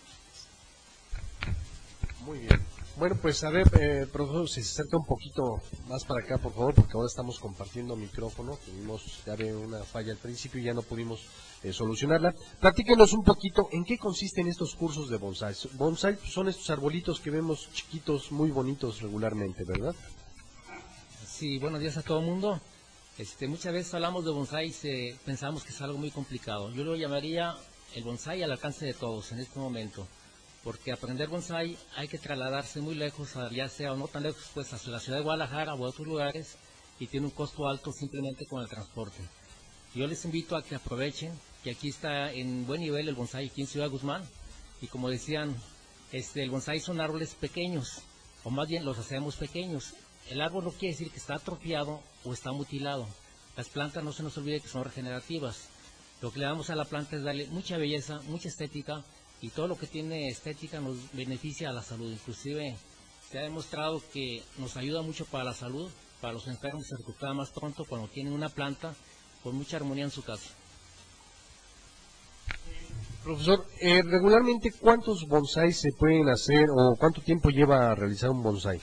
Muy 2.24 2.40
bien. 2.40 2.60
Bueno, 2.98 3.14
pues 3.22 3.44
a 3.44 3.50
ver, 3.50 3.68
eh, 3.78 4.06
profesor, 4.10 4.48
si 4.48 4.62
se 4.62 4.72
acerca 4.72 4.96
un 4.96 5.04
poquito 5.04 5.62
más 5.86 6.04
para 6.04 6.24
acá, 6.24 6.38
por 6.38 6.52
favor, 6.52 6.74
porque 6.74 6.92
ahora 6.94 7.06
estamos 7.06 7.38
compartiendo 7.38 7.94
micrófono. 7.94 8.58
Tuvimos 8.64 9.22
ya 9.24 9.36
de 9.36 9.54
una 9.54 9.84
falla 9.84 10.12
al 10.12 10.18
principio 10.18 10.60
y 10.60 10.64
ya 10.64 10.74
no 10.74 10.82
pudimos 10.82 11.20
eh, 11.62 11.72
solucionarla. 11.72 12.34
Platíquenos 12.58 13.12
un 13.12 13.22
poquito 13.22 13.68
en 13.70 13.84
qué 13.84 13.98
consisten 13.98 14.48
estos 14.48 14.74
cursos 14.74 15.08
de 15.10 15.18
bonsai. 15.18 15.54
Bonsai 15.74 16.18
son 16.24 16.48
estos 16.48 16.70
arbolitos 16.70 17.20
que 17.20 17.30
vemos 17.30 17.68
chiquitos, 17.72 18.32
muy 18.32 18.50
bonitos 18.50 19.00
regularmente, 19.00 19.62
¿verdad? 19.64 19.94
Sí, 21.38 21.58
buenos 21.58 21.80
días 21.80 21.96
a 21.98 22.02
todo 22.02 22.20
el 22.20 22.26
mundo. 22.26 22.60
Este, 23.18 23.46
muchas 23.46 23.72
veces 23.72 23.92
hablamos 23.94 24.24
de 24.24 24.30
bonsai 24.30 24.68
y 24.68 24.72
se- 24.72 25.16
pensamos 25.24 25.64
que 25.64 25.70
es 25.70 25.80
algo 25.82 25.98
muy 25.98 26.10
complicado. 26.10 26.70
Yo 26.72 26.82
lo 26.84 26.96
llamaría 26.96 27.54
el 27.94 28.04
bonsai 28.04 28.42
al 28.42 28.52
alcance 28.52 28.86
de 28.86 28.94
todos 28.94 29.32
en 29.32 29.40
este 29.40 29.58
momento. 29.58 30.06
Porque 30.64 30.92
aprender 30.92 31.28
bonsai 31.28 31.76
hay 31.96 32.08
que 32.08 32.18
trasladarse 32.18 32.80
muy 32.80 32.94
lejos, 32.94 33.34
ya 33.52 33.68
sea 33.68 33.92
o 33.92 33.96
no 33.96 34.08
tan 34.08 34.22
lejos, 34.22 34.44
pues 34.54 34.72
hacia 34.72 34.90
la 34.92 35.00
ciudad 35.00 35.18
de 35.18 35.24
Guadalajara 35.24 35.74
o 35.74 35.84
a 35.84 35.88
otros 35.88 36.06
lugares 36.06 36.56
y 36.98 37.06
tiene 37.06 37.26
un 37.26 37.32
costo 37.32 37.68
alto 37.68 37.92
simplemente 37.92 38.46
con 38.46 38.62
el 38.62 38.68
transporte. 38.68 39.18
Yo 39.94 40.06
les 40.06 40.24
invito 40.24 40.56
a 40.56 40.62
que 40.62 40.74
aprovechen 40.74 41.32
que 41.62 41.70
aquí 41.70 41.88
está 41.90 42.32
en 42.32 42.66
buen 42.66 42.80
nivel 42.80 43.08
el 43.08 43.14
bonsai 43.14 43.46
aquí 43.48 43.60
en 43.62 43.66
Ciudad 43.66 43.90
Guzmán. 43.90 44.22
Y 44.82 44.86
como 44.88 45.08
decían, 45.10 45.54
este, 46.12 46.42
el 46.42 46.50
bonsai 46.50 46.80
son 46.80 47.00
árboles 47.00 47.34
pequeños, 47.34 48.00
o 48.44 48.50
más 48.50 48.68
bien 48.68 48.84
los 48.84 48.98
hacemos 48.98 49.36
pequeños. 49.36 49.92
El 50.30 50.40
árbol 50.40 50.64
no 50.64 50.72
quiere 50.72 50.94
decir 50.94 51.10
que 51.10 51.18
está 51.18 51.36
atrofiado 51.36 52.00
o 52.24 52.32
está 52.32 52.52
mutilado. 52.52 53.06
Las 53.56 53.68
plantas 53.68 54.02
no 54.02 54.12
se 54.12 54.22
nos 54.22 54.36
olvide 54.36 54.60
que 54.60 54.68
son 54.68 54.84
regenerativas. 54.84 55.68
Lo 56.20 56.32
que 56.32 56.40
le 56.40 56.46
damos 56.46 56.70
a 56.70 56.74
la 56.74 56.84
planta 56.84 57.16
es 57.16 57.22
darle 57.22 57.46
mucha 57.48 57.76
belleza, 57.76 58.20
mucha 58.26 58.48
estética 58.48 59.04
y 59.40 59.50
todo 59.50 59.68
lo 59.68 59.78
que 59.78 59.86
tiene 59.86 60.28
estética 60.28 60.80
nos 60.80 60.96
beneficia 61.12 61.70
a 61.70 61.72
la 61.72 61.82
salud. 61.82 62.10
Inclusive 62.10 62.76
se 63.30 63.38
ha 63.38 63.42
demostrado 63.42 64.02
que 64.12 64.42
nos 64.58 64.76
ayuda 64.76 65.02
mucho 65.02 65.26
para 65.26 65.44
la 65.44 65.54
salud, 65.54 65.90
para 66.20 66.32
los 66.32 66.48
enfermos 66.48 66.86
se 66.86 66.96
recuperan 66.96 67.36
más 67.36 67.50
pronto 67.50 67.84
cuando 67.84 68.08
tienen 68.08 68.32
una 68.32 68.48
planta 68.48 68.94
con 69.42 69.54
mucha 69.54 69.76
armonía 69.76 70.04
en 70.04 70.10
su 70.10 70.24
casa. 70.24 70.50
Profesor, 73.22 73.66
eh, 73.80 74.02
regularmente, 74.02 74.72
¿cuántos 74.80 75.26
bonsai 75.26 75.72
se 75.72 75.90
pueden 75.98 76.28
hacer 76.28 76.66
o 76.70 76.96
cuánto 76.96 77.20
tiempo 77.20 77.50
lleva 77.50 77.94
realizar 77.94 78.30
un 78.30 78.42
bonsai? 78.42 78.80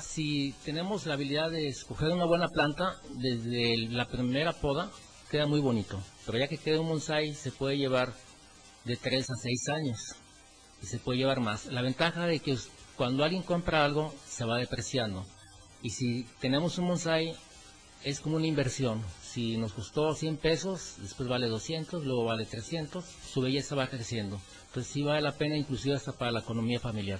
Si 0.00 0.54
tenemos 0.64 1.06
la 1.06 1.14
habilidad 1.14 1.50
de 1.50 1.68
escoger 1.68 2.10
una 2.10 2.24
buena 2.24 2.48
planta, 2.48 2.96
desde 3.10 3.76
la 3.88 4.06
primera 4.06 4.52
poda 4.52 4.90
queda 5.30 5.46
muy 5.46 5.60
bonito. 5.60 6.00
Pero 6.26 6.38
ya 6.38 6.48
que 6.48 6.58
queda 6.58 6.80
un 6.80 6.88
bonsai, 6.88 7.34
se 7.34 7.52
puede 7.52 7.76
llevar 7.76 8.12
de 8.84 8.96
3 8.96 9.30
a 9.30 9.34
6 9.34 9.68
años 9.68 10.14
y 10.82 10.86
se 10.86 10.98
puede 10.98 11.18
llevar 11.18 11.40
más. 11.40 11.66
La 11.66 11.82
ventaja 11.82 12.26
de 12.26 12.40
que 12.40 12.56
cuando 12.96 13.24
alguien 13.24 13.42
compra 13.42 13.84
algo, 13.84 14.14
se 14.26 14.44
va 14.44 14.58
depreciando. 14.58 15.26
Y 15.82 15.90
si 15.90 16.26
tenemos 16.40 16.78
un 16.78 16.88
bonsai, 16.88 17.36
es 18.04 18.20
como 18.20 18.36
una 18.36 18.46
inversión. 18.46 19.02
Si 19.22 19.56
nos 19.56 19.72
costó 19.72 20.14
100 20.14 20.36
pesos, 20.36 20.96
después 20.98 21.28
vale 21.28 21.48
200, 21.48 22.04
luego 22.04 22.24
vale 22.24 22.46
300, 22.46 23.04
su 23.04 23.40
belleza 23.40 23.74
va 23.74 23.88
creciendo. 23.88 24.40
Entonces 24.68 24.92
sí 24.92 25.02
vale 25.02 25.20
la 25.20 25.32
pena, 25.32 25.56
inclusive 25.56 25.94
hasta 25.94 26.12
para 26.12 26.32
la 26.32 26.40
economía 26.40 26.80
familiar. 26.80 27.18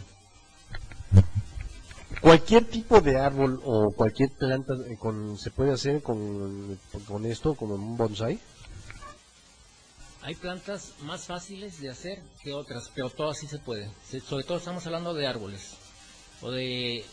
Cualquier 2.21 2.65
tipo 2.65 3.01
de 3.01 3.17
árbol 3.17 3.61
o 3.65 3.93
cualquier 3.93 4.31
planta 4.31 4.75
eh, 4.89 4.97
con, 4.99 5.39
se 5.39 5.51
puede 5.51 5.73
hacer 5.73 6.03
con, 6.03 6.79
con 7.07 7.25
esto, 7.27 7.55
como 7.55 7.75
un 7.75 7.97
bonsai. 7.97 8.39
Hay 10.23 10.35
plantas 10.35 10.95
más 11.03 11.27
fáciles 11.27 11.81
de 11.81 11.91
hacer 11.91 12.21
que 12.43 12.53
otras, 12.53 12.91
pero 12.95 13.09
todas 13.09 13.39
sí 13.39 13.47
se 13.47 13.59
pueden. 13.59 13.91
Sobre 14.27 14.45
todo 14.45 14.59
estamos 14.59 14.85
hablando 14.87 15.15
de 15.15 15.27
árboles 15.27 15.77
o 16.43 16.51
de 16.51 17.05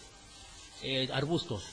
eh, 0.81 1.09
arbustos. 1.13 1.63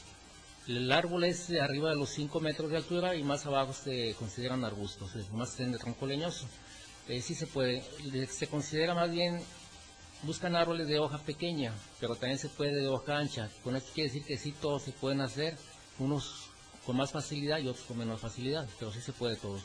El 0.68 0.92
árbol 0.92 1.24
es 1.24 1.48
de 1.48 1.60
arriba 1.60 1.90
de 1.90 1.96
los 1.96 2.10
5 2.10 2.38
metros 2.40 2.70
de 2.70 2.76
altura 2.76 3.16
y 3.16 3.24
más 3.24 3.46
abajo 3.46 3.72
se 3.72 4.14
consideran 4.14 4.64
arbustos, 4.64 5.16
es 5.16 5.32
más 5.32 5.56
de 5.56 5.76
tronco 5.78 6.06
leñoso. 6.06 6.46
Eh, 7.08 7.20
sí 7.20 7.34
se 7.34 7.46
puede. 7.46 7.82
Se 8.28 8.46
considera 8.46 8.94
más 8.94 9.10
bien, 9.10 9.42
buscan 10.22 10.56
árboles 10.56 10.88
de 10.88 10.98
hoja 10.98 11.18
pequeña, 11.18 11.72
pero 12.00 12.14
también 12.14 12.38
se 12.38 12.48
puede 12.48 12.80
de 12.80 12.88
hoja 12.88 13.18
ancha. 13.18 13.50
Con 13.64 13.76
esto 13.76 13.90
quiere 13.94 14.08
decir 14.08 14.24
que 14.24 14.38
sí 14.38 14.52
todos 14.52 14.82
se 14.82 14.92
pueden 14.92 15.20
hacer, 15.20 15.56
unos 15.98 16.48
con 16.86 16.96
más 16.96 17.12
facilidad 17.12 17.58
y 17.58 17.68
otros 17.68 17.84
con 17.86 17.98
menos 17.98 18.20
facilidad, 18.20 18.66
pero 18.78 18.92
sí 18.92 19.00
se 19.00 19.12
puede 19.12 19.36
todos. 19.36 19.62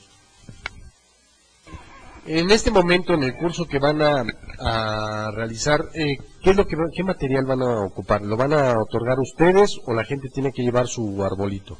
En 2.25 2.51
este 2.51 2.71
momento, 2.71 3.13
en 3.13 3.23
el 3.23 3.37
curso 3.37 3.65
que 3.65 3.79
van 3.79 4.01
a, 4.01 4.25
a 4.59 5.31
realizar, 5.31 5.85
eh, 5.93 6.17
¿qué 6.43 6.49
es 6.49 6.57
lo 6.57 6.67
que 6.67 6.75
qué 6.93 7.03
material 7.03 7.45
van 7.45 7.61
a 7.61 7.85
ocupar? 7.85 8.21
¿Lo 8.21 8.35
van 8.35 8.51
a 8.51 8.73
otorgar 8.77 9.17
ustedes 9.19 9.79
o 9.85 9.93
la 9.93 10.03
gente 10.03 10.27
tiene 10.33 10.51
que 10.51 10.61
llevar 10.61 10.87
su 10.87 11.23
arbolito? 11.23 11.77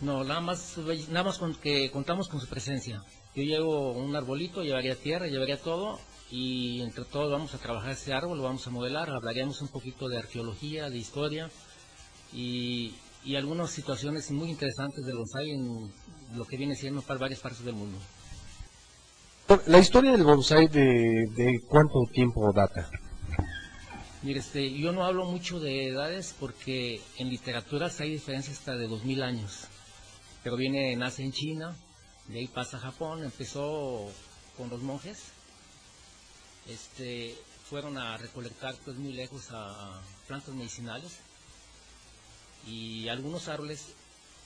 No, 0.00 0.24
nada 0.24 0.40
más, 0.40 0.76
nada 1.08 1.22
más 1.22 1.38
con 1.38 1.54
que 1.54 1.90
contamos 1.90 2.28
con 2.28 2.40
su 2.40 2.48
presencia. 2.48 3.02
Yo 3.34 3.44
llevo 3.44 3.92
un 3.92 4.16
arbolito, 4.16 4.62
llevaría 4.62 4.96
tierra, 4.96 5.28
llevaría 5.28 5.60
todo 5.60 6.00
y 6.30 6.82
entre 6.82 7.04
todos 7.04 7.30
vamos 7.30 7.54
a 7.54 7.58
trabajar 7.58 7.92
ese 7.92 8.12
árbol, 8.12 8.38
lo 8.38 8.44
vamos 8.44 8.66
a 8.66 8.70
modelar, 8.70 9.10
hablaríamos 9.10 9.60
un 9.62 9.68
poquito 9.68 10.08
de 10.08 10.18
arqueología, 10.18 10.90
de 10.90 10.98
historia 10.98 11.50
y, 12.32 12.94
y 13.24 13.36
algunas 13.36 13.70
situaciones 13.70 14.30
muy 14.30 14.50
interesantes 14.50 15.04
del 15.04 15.16
bonsai 15.16 15.50
en 15.50 15.92
lo 16.34 16.44
que 16.44 16.56
viene 16.56 16.74
siendo 16.74 17.02
para 17.02 17.20
varias 17.20 17.40
partes 17.40 17.64
del 17.64 17.74
mundo. 17.74 17.98
La 19.66 19.78
historia 19.78 20.10
del 20.10 20.24
bonsai, 20.24 20.66
de, 20.66 21.28
de 21.36 21.60
cuánto 21.68 22.04
tiempo 22.12 22.52
data? 22.52 22.90
Mire, 24.22 24.40
este, 24.40 24.72
yo 24.72 24.90
no 24.90 25.04
hablo 25.04 25.24
mucho 25.24 25.60
de 25.60 25.86
edades 25.86 26.34
porque 26.40 27.00
en 27.16 27.28
literaturas 27.28 28.00
hay 28.00 28.10
diferencias 28.10 28.58
hasta 28.58 28.74
de 28.74 28.88
2000 28.88 29.22
años. 29.22 29.68
Pero 30.42 30.56
viene, 30.56 30.96
nace 30.96 31.22
en 31.22 31.30
China, 31.30 31.76
de 32.26 32.40
ahí 32.40 32.48
pasa 32.48 32.78
a 32.78 32.80
Japón, 32.80 33.22
empezó 33.22 34.08
con 34.56 34.68
los 34.68 34.82
monjes. 34.82 35.35
Este, 36.68 37.36
fueron 37.68 37.96
a 37.98 38.16
recolectar 38.16 38.74
pues 38.84 38.96
muy 38.96 39.12
lejos 39.12 39.48
a 39.50 40.00
plantas 40.26 40.54
medicinales 40.54 41.18
y 42.66 43.08
algunos 43.08 43.48
árboles 43.48 43.86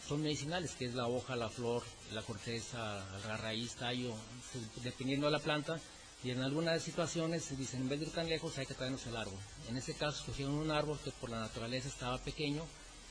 son 0.06 0.22
medicinales, 0.22 0.72
que 0.72 0.86
es 0.86 0.94
la 0.94 1.06
hoja, 1.06 1.36
la 1.36 1.48
flor, 1.48 1.82
la 2.12 2.22
corteza, 2.22 3.04
la 3.26 3.36
raíz, 3.36 3.74
tallo, 3.76 4.12
se- 4.52 4.82
dependiendo 4.82 5.26
de 5.26 5.32
la 5.32 5.38
planta. 5.38 5.78
Y 6.22 6.30
en 6.32 6.42
algunas 6.42 6.82
situaciones 6.82 7.44
se 7.44 7.56
dicen, 7.56 7.80
en 7.82 7.88
vez 7.88 8.00
de 8.00 8.06
ir 8.06 8.12
tan 8.12 8.28
lejos 8.28 8.58
hay 8.58 8.66
que 8.66 8.74
traernos 8.74 9.06
el 9.06 9.16
árbol. 9.16 9.38
En 9.68 9.76
ese 9.78 9.94
caso 9.94 10.18
escogieron 10.18 10.54
un 10.54 10.70
árbol 10.70 10.98
que 11.02 11.12
por 11.12 11.30
la 11.30 11.40
naturaleza 11.40 11.88
estaba 11.88 12.18
pequeño 12.18 12.62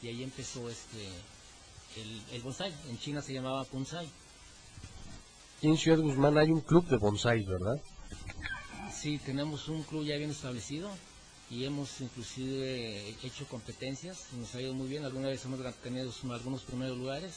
y 0.04 0.10
ahí 0.10 0.22
empezó 0.24 0.70
este 0.70 1.08
el, 1.98 2.22
el 2.32 2.42
bonsai. 2.44 2.72
En 2.90 3.00
China 3.00 3.22
se 3.24 3.34
llamaba 3.34 3.66
bonsai. 3.72 4.08
En 5.64 5.76
Ciudad 5.78 5.98
Guzmán 6.00 6.38
hay 6.38 6.52
un 6.52 6.62
club 6.62 6.86
de 6.88 6.98
bonsai, 6.98 7.44
¿verdad? 7.46 7.82
Sí, 8.94 9.18
tenemos 9.20 9.68
un 9.70 9.84
club 9.84 10.04
ya 10.06 10.18
bien 10.18 10.32
establecido 10.32 10.90
y 11.50 11.66
hemos 11.66 12.02
inclusive 12.02 13.10
hecho 13.24 13.46
competencias, 13.48 14.26
nos 14.34 14.54
ha 14.56 14.62
ido 14.62 14.74
muy 14.74 14.88
bien, 14.88 15.04
alguna 15.06 15.30
vez 15.30 15.44
hemos 15.46 15.60
tenido 15.78 16.12
algunos 16.32 16.62
primeros 16.64 16.98
lugares. 16.98 17.34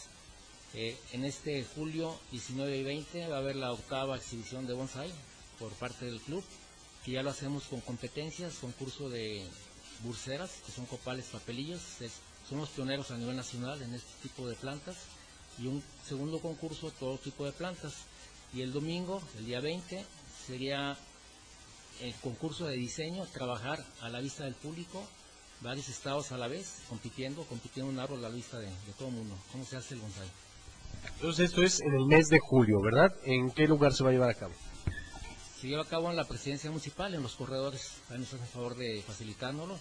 Eh, 0.75 0.97
en 1.13 1.25
este 1.25 1.65
julio 1.75 2.19
19 2.31 2.79
y 2.79 2.83
20 2.83 3.27
va 3.29 3.37
a 3.37 3.39
haber 3.41 3.57
la 3.57 3.73
octava 3.73 4.17
exhibición 4.17 4.67
de 4.67 4.73
bonsai 4.73 5.11
por 5.59 5.71
parte 5.73 6.07
del 6.07 6.21
club, 6.21 6.43
que 7.05 7.13
ya 7.13 7.23
lo 7.23 7.31
hacemos 7.31 7.65
con 7.65 7.81
competencias, 7.81 8.55
concurso 8.61 9.09
de 9.11 9.45
burseras, 10.03 10.51
que 10.67 10.73
son 10.73 10.87
copales, 10.87 11.27
papelillos, 11.27 12.01
es- 12.01 12.13
somos 12.49 12.71
pioneros 12.71 13.11
a 13.11 13.19
nivel 13.19 13.37
nacional 13.37 13.81
en 13.83 13.95
este 13.95 14.11
tipo 14.23 14.49
de 14.49 14.57
plantas, 14.57 14.97
y 15.59 15.67
un 15.67 15.83
segundo 16.07 16.39
concurso, 16.41 16.91
todo 16.99 17.19
tipo 17.19 17.45
de 17.45 17.53
plantas. 17.53 17.93
Y 18.55 18.63
el 18.63 18.73
domingo, 18.73 19.23
el 19.39 19.47
día 19.47 19.61
20, 19.61 20.05
sería 20.47 20.97
el 22.01 22.15
concurso 22.17 22.67
de 22.67 22.77
diseño, 22.77 23.27
trabajar 23.27 23.85
a 24.01 24.09
la 24.09 24.21
vista 24.21 24.45
del 24.45 24.55
público, 24.55 25.03
varios 25.61 25.89
estados 25.89 26.33
a 26.33 26.39
la 26.39 26.49
vez, 26.49 26.83
compitiendo, 26.89 27.45
compitiendo 27.45 27.91
un 27.91 27.99
árbol 27.99 28.19
a 28.25 28.29
la 28.29 28.35
vista 28.35 28.59
de, 28.59 28.67
de 28.67 28.93
todo 28.99 29.09
el 29.09 29.15
mundo. 29.15 29.37
¿Cómo 29.53 29.65
se 29.65 29.77
hace 29.77 29.95
el 29.95 30.01
bonsai? 30.01 30.29
Entonces 31.15 31.51
esto 31.51 31.63
es 31.63 31.81
en 31.81 31.95
el 31.95 32.07
mes 32.07 32.29
de 32.29 32.39
julio, 32.39 32.81
¿verdad? 32.81 33.15
¿En 33.25 33.51
qué 33.51 33.67
lugar 33.67 33.93
se 33.93 34.05
va 34.05 34.11
a 34.11 34.13
llevar 34.13 34.31
a 34.31 34.35
cabo? 34.35 34.53
Se 35.61 35.69
lleva 35.69 35.83
a 35.83 35.87
cabo 35.87 36.11
en 36.11 36.17
la 36.17 36.25
presidencia 36.25 36.71
municipal, 36.71 37.15
en 37.15 37.23
los 37.23 37.37
corredores, 37.37 37.93
ahí 38.11 38.19
nos 38.19 38.33
hacen 38.35 38.47
favor 38.47 38.77
de 38.77 39.03
facilitárnoslo. 39.07 39.79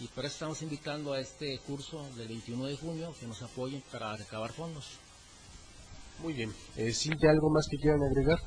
Y 0.00 0.06
por 0.08 0.24
eso 0.24 0.32
estamos 0.32 0.62
invitando 0.62 1.12
a 1.12 1.20
este 1.20 1.58
curso 1.66 2.08
del 2.16 2.28
21 2.28 2.66
de 2.66 2.76
junio 2.76 3.14
que 3.20 3.26
nos 3.26 3.42
apoyen 3.42 3.82
para 3.92 4.16
recabar 4.16 4.50
fondos. 4.50 4.86
Muy 6.20 6.32
bien. 6.32 6.54
Eh, 6.76 6.92
¿Cintia, 6.92 7.30
algo 7.30 7.50
más 7.50 7.66
que 7.70 7.76
quieran 7.76 8.00
agregar? 8.02 8.38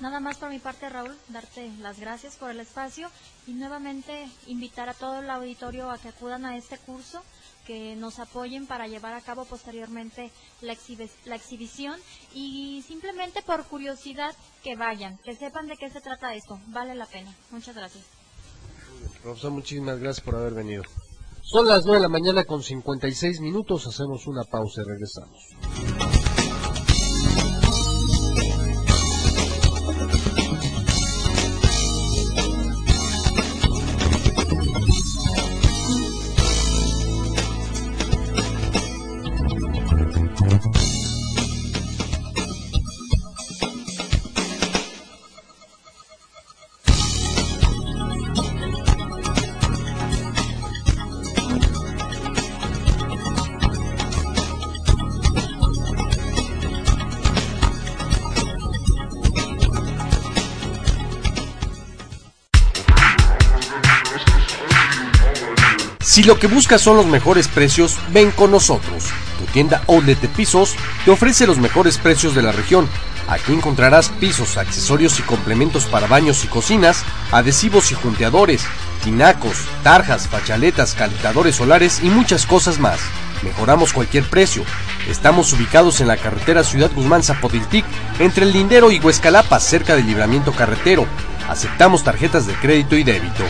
Nada 0.00 0.20
más 0.20 0.36
por 0.36 0.50
mi 0.50 0.58
parte, 0.58 0.90
Raúl, 0.90 1.16
darte 1.28 1.70
las 1.80 1.98
gracias 1.98 2.36
por 2.36 2.50
el 2.50 2.60
espacio 2.60 3.08
y 3.46 3.52
nuevamente 3.52 4.28
invitar 4.46 4.90
a 4.90 4.94
todo 4.94 5.20
el 5.20 5.30
auditorio 5.30 5.90
a 5.90 5.96
que 5.96 6.08
acudan 6.08 6.44
a 6.44 6.54
este 6.56 6.76
curso, 6.76 7.22
que 7.66 7.96
nos 7.96 8.18
apoyen 8.18 8.66
para 8.66 8.88
llevar 8.88 9.14
a 9.14 9.22
cabo 9.22 9.46
posteriormente 9.46 10.30
la, 10.60 10.74
exhibe- 10.74 11.08
la 11.24 11.36
exhibición 11.36 11.98
y 12.34 12.84
simplemente 12.86 13.40
por 13.42 13.64
curiosidad 13.64 14.34
que 14.62 14.76
vayan, 14.76 15.16
que 15.24 15.34
sepan 15.34 15.66
de 15.66 15.76
qué 15.78 15.88
se 15.88 16.02
trata 16.02 16.34
esto. 16.34 16.60
Vale 16.66 16.94
la 16.94 17.06
pena. 17.06 17.34
Muchas 17.50 17.74
gracias. 17.74 18.04
Profesor, 19.22 19.50
muchísimas 19.50 19.98
gracias 19.98 20.24
por 20.24 20.34
haber 20.36 20.52
venido. 20.52 20.82
Son 21.42 21.66
las 21.66 21.84
9 21.86 21.98
de 21.98 22.02
la 22.02 22.08
mañana 22.08 22.44
con 22.44 22.62
56 22.62 23.40
minutos. 23.40 23.86
Hacemos 23.86 24.26
una 24.26 24.44
pausa 24.44 24.82
y 24.82 24.84
regresamos. 24.84 26.85
Lo 66.26 66.40
que 66.40 66.48
buscas 66.48 66.80
son 66.80 66.96
los 66.96 67.06
mejores 67.06 67.46
precios, 67.46 67.96
ven 68.12 68.32
con 68.32 68.50
nosotros. 68.50 69.04
Tu 69.38 69.44
tienda 69.52 69.82
Outlet 69.86 70.20
de 70.20 70.26
Pisos 70.26 70.74
te 71.04 71.12
ofrece 71.12 71.46
los 71.46 71.58
mejores 71.58 71.98
precios 71.98 72.34
de 72.34 72.42
la 72.42 72.50
región. 72.50 72.88
Aquí 73.28 73.52
encontrarás 73.52 74.08
pisos, 74.08 74.56
accesorios 74.56 75.20
y 75.20 75.22
complementos 75.22 75.84
para 75.84 76.08
baños 76.08 76.44
y 76.44 76.48
cocinas, 76.48 77.04
adhesivos 77.30 77.92
y 77.92 77.94
junteadores, 77.94 78.64
tinacos, 79.04 79.56
tarjas, 79.84 80.26
fachaletas, 80.26 80.94
calentadores 80.94 81.54
solares 81.54 82.00
y 82.02 82.10
muchas 82.10 82.44
cosas 82.44 82.80
más. 82.80 82.98
Mejoramos 83.42 83.92
cualquier 83.92 84.24
precio. 84.24 84.64
Estamos 85.08 85.52
ubicados 85.52 86.00
en 86.00 86.08
la 86.08 86.16
carretera 86.16 86.64
Ciudad 86.64 86.90
Guzmán 86.92 87.22
Zapotiltic, 87.22 87.84
entre 88.18 88.46
el 88.46 88.52
Lindero 88.52 88.90
y 88.90 88.98
Huescalapa, 88.98 89.60
cerca 89.60 89.94
del 89.94 90.06
libramiento 90.06 90.50
carretero. 90.50 91.06
Aceptamos 91.48 92.02
tarjetas 92.02 92.48
de 92.48 92.54
crédito 92.54 92.96
y 92.96 93.04
débito. 93.04 93.44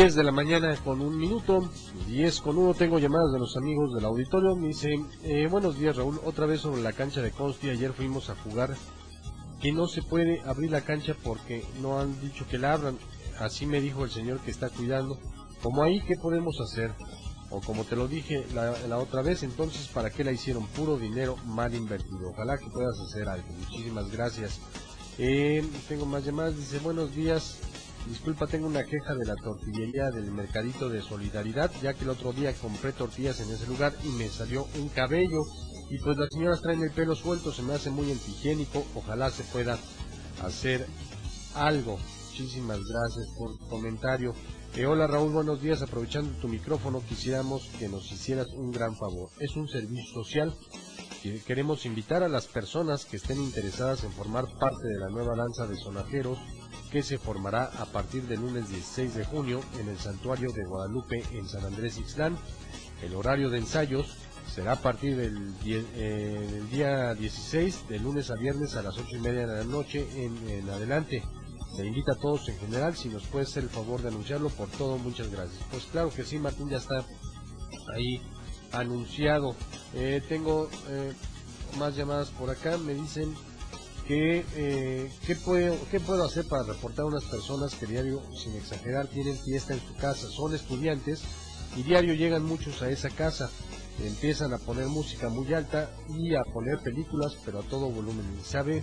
Diez 0.00 0.14
de 0.14 0.24
la 0.24 0.32
mañana 0.32 0.74
con 0.82 1.02
un 1.02 1.18
minuto, 1.18 1.68
10 2.06 2.40
con 2.40 2.56
uno, 2.56 2.72
tengo 2.72 2.98
llamadas 2.98 3.34
de 3.34 3.38
los 3.38 3.54
amigos 3.58 3.92
del 3.92 4.06
auditorio, 4.06 4.56
me 4.56 4.68
dicen, 4.68 5.06
eh, 5.24 5.46
buenos 5.46 5.78
días 5.78 5.96
Raúl, 5.96 6.18
otra 6.24 6.46
vez 6.46 6.62
sobre 6.62 6.80
la 6.80 6.94
cancha 6.94 7.20
de 7.20 7.32
Consti, 7.32 7.68
ayer 7.68 7.92
fuimos 7.92 8.30
a 8.30 8.34
jugar, 8.34 8.74
que 9.60 9.72
no 9.72 9.88
se 9.88 10.00
puede 10.00 10.40
abrir 10.46 10.70
la 10.70 10.80
cancha 10.80 11.14
porque 11.22 11.66
no 11.82 12.00
han 12.00 12.18
dicho 12.22 12.46
que 12.48 12.56
la 12.56 12.72
abran, 12.72 12.96
así 13.40 13.66
me 13.66 13.82
dijo 13.82 14.02
el 14.02 14.10
señor 14.10 14.40
que 14.40 14.50
está 14.50 14.70
cuidando, 14.70 15.18
como 15.62 15.82
ahí, 15.82 16.00
¿qué 16.08 16.14
podemos 16.16 16.58
hacer? 16.62 16.94
O 17.50 17.60
como 17.60 17.84
te 17.84 17.94
lo 17.94 18.08
dije 18.08 18.46
la, 18.54 18.74
la 18.88 18.96
otra 18.96 19.20
vez, 19.20 19.42
entonces, 19.42 19.86
¿para 19.88 20.08
qué 20.08 20.24
la 20.24 20.32
hicieron? 20.32 20.66
Puro 20.68 20.96
dinero 20.96 21.36
mal 21.44 21.74
invertido. 21.74 22.30
Ojalá 22.30 22.56
que 22.56 22.70
puedas 22.70 22.98
hacer 23.06 23.28
algo. 23.28 23.48
Muchísimas 23.52 24.10
gracias. 24.10 24.60
Eh, 25.18 25.62
tengo 25.88 26.06
más 26.06 26.24
llamadas. 26.24 26.56
Dice, 26.56 26.78
buenos 26.78 27.12
días. 27.12 27.58
Disculpa, 28.08 28.46
tengo 28.46 28.66
una 28.66 28.84
queja 28.84 29.14
de 29.14 29.26
la 29.26 29.36
tortillería 29.36 30.10
del 30.10 30.32
Mercadito 30.32 30.88
de 30.88 31.02
Solidaridad, 31.02 31.70
ya 31.82 31.94
que 31.94 32.04
el 32.04 32.10
otro 32.10 32.32
día 32.32 32.52
compré 32.54 32.92
tortillas 32.92 33.40
en 33.40 33.50
ese 33.50 33.66
lugar 33.66 33.92
y 34.04 34.08
me 34.08 34.28
salió 34.28 34.66
un 34.78 34.88
cabello. 34.88 35.42
Y 35.90 35.98
pues 35.98 36.16
las 36.16 36.28
señoras 36.32 36.62
traen 36.62 36.82
el 36.82 36.92
pelo 36.92 37.14
suelto, 37.14 37.52
se 37.52 37.62
me 37.62 37.74
hace 37.74 37.90
muy 37.90 38.10
antihigiénico. 38.10 38.84
Ojalá 38.94 39.30
se 39.30 39.44
pueda 39.44 39.78
hacer 40.42 40.86
algo. 41.54 41.98
Muchísimas 42.30 42.78
gracias 42.78 43.26
por 43.36 43.58
tu 43.58 43.68
comentario. 43.68 44.34
Eh, 44.76 44.86
hola 44.86 45.06
Raúl, 45.06 45.32
buenos 45.32 45.60
días. 45.60 45.82
Aprovechando 45.82 46.32
tu 46.40 46.48
micrófono, 46.48 47.02
quisiéramos 47.06 47.66
que 47.78 47.88
nos 47.88 48.10
hicieras 48.10 48.46
un 48.56 48.72
gran 48.72 48.96
favor. 48.96 49.28
Es 49.40 49.56
un 49.56 49.68
servicio 49.68 50.24
social 50.24 50.54
que 51.22 51.42
queremos 51.42 51.84
invitar 51.84 52.22
a 52.22 52.28
las 52.28 52.46
personas 52.46 53.04
que 53.04 53.18
estén 53.18 53.40
interesadas 53.40 54.04
en 54.04 54.12
formar 54.12 54.46
parte 54.58 54.88
de 54.88 55.00
la 55.00 55.10
nueva 55.10 55.36
danza 55.36 55.66
de 55.66 55.76
sonajeros 55.76 56.38
que 56.90 57.02
se 57.02 57.18
formará 57.18 57.64
a 57.78 57.86
partir 57.86 58.24
del 58.24 58.40
lunes 58.40 58.68
16 58.68 59.14
de 59.14 59.24
junio 59.24 59.60
en 59.78 59.88
el 59.88 59.98
Santuario 59.98 60.50
de 60.52 60.64
Guadalupe 60.64 61.24
en 61.32 61.48
San 61.48 61.64
Andrés 61.64 61.98
Ixtlán. 61.98 62.36
El 63.02 63.14
horario 63.14 63.48
de 63.48 63.58
ensayos 63.58 64.16
será 64.52 64.72
a 64.72 64.82
partir 64.82 65.16
del, 65.16 65.54
eh, 65.64 66.48
del 66.52 66.70
día 66.70 67.14
16, 67.14 67.88
de 67.88 67.98
lunes 68.00 68.30
a 68.30 68.34
viernes 68.34 68.74
a 68.76 68.82
las 68.82 68.98
8 68.98 69.16
y 69.16 69.20
media 69.20 69.46
de 69.46 69.58
la 69.58 69.64
noche 69.64 70.06
en, 70.16 70.36
en 70.48 70.68
adelante. 70.68 71.22
Se 71.76 71.86
invita 71.86 72.12
a 72.12 72.16
todos 72.16 72.48
en 72.48 72.58
general, 72.58 72.96
si 72.96 73.08
nos 73.08 73.22
puede 73.24 73.44
hacer 73.44 73.62
el 73.62 73.70
favor 73.70 74.02
de 74.02 74.08
anunciarlo, 74.08 74.48
por 74.50 74.68
todo, 74.70 74.98
muchas 74.98 75.30
gracias. 75.30 75.62
Pues 75.70 75.84
claro 75.84 76.10
que 76.10 76.24
sí, 76.24 76.38
Martín 76.38 76.68
ya 76.68 76.78
está 76.78 77.04
ahí 77.94 78.20
anunciado. 78.72 79.54
Eh, 79.94 80.20
tengo 80.28 80.68
eh, 80.88 81.12
más 81.78 81.96
llamadas 81.96 82.30
por 82.30 82.50
acá, 82.50 82.76
me 82.76 82.94
dicen 82.94 83.32
que 84.06 84.44
eh, 84.56 85.10
¿qué, 85.26 85.36
puedo, 85.36 85.76
qué 85.90 86.00
puedo 86.00 86.24
hacer 86.24 86.46
para 86.46 86.64
reportar 86.64 87.04
a 87.04 87.08
unas 87.08 87.24
personas 87.24 87.74
que 87.74 87.86
diario, 87.86 88.22
sin 88.36 88.54
exagerar, 88.56 89.06
tienen 89.08 89.36
fiesta 89.36 89.74
en 89.74 89.80
su 89.80 89.94
casa. 89.96 90.28
Son 90.28 90.54
estudiantes 90.54 91.22
y 91.76 91.82
diario 91.82 92.14
llegan 92.14 92.44
muchos 92.44 92.82
a 92.82 92.90
esa 92.90 93.10
casa. 93.10 93.50
Empiezan 94.04 94.54
a 94.54 94.58
poner 94.58 94.86
música 94.86 95.28
muy 95.28 95.52
alta 95.52 95.90
y 96.08 96.34
a 96.34 96.42
poner 96.52 96.78
películas, 96.82 97.36
pero 97.44 97.60
a 97.60 97.62
todo 97.62 97.90
volumen. 97.90 98.24
¿Sabe 98.42 98.82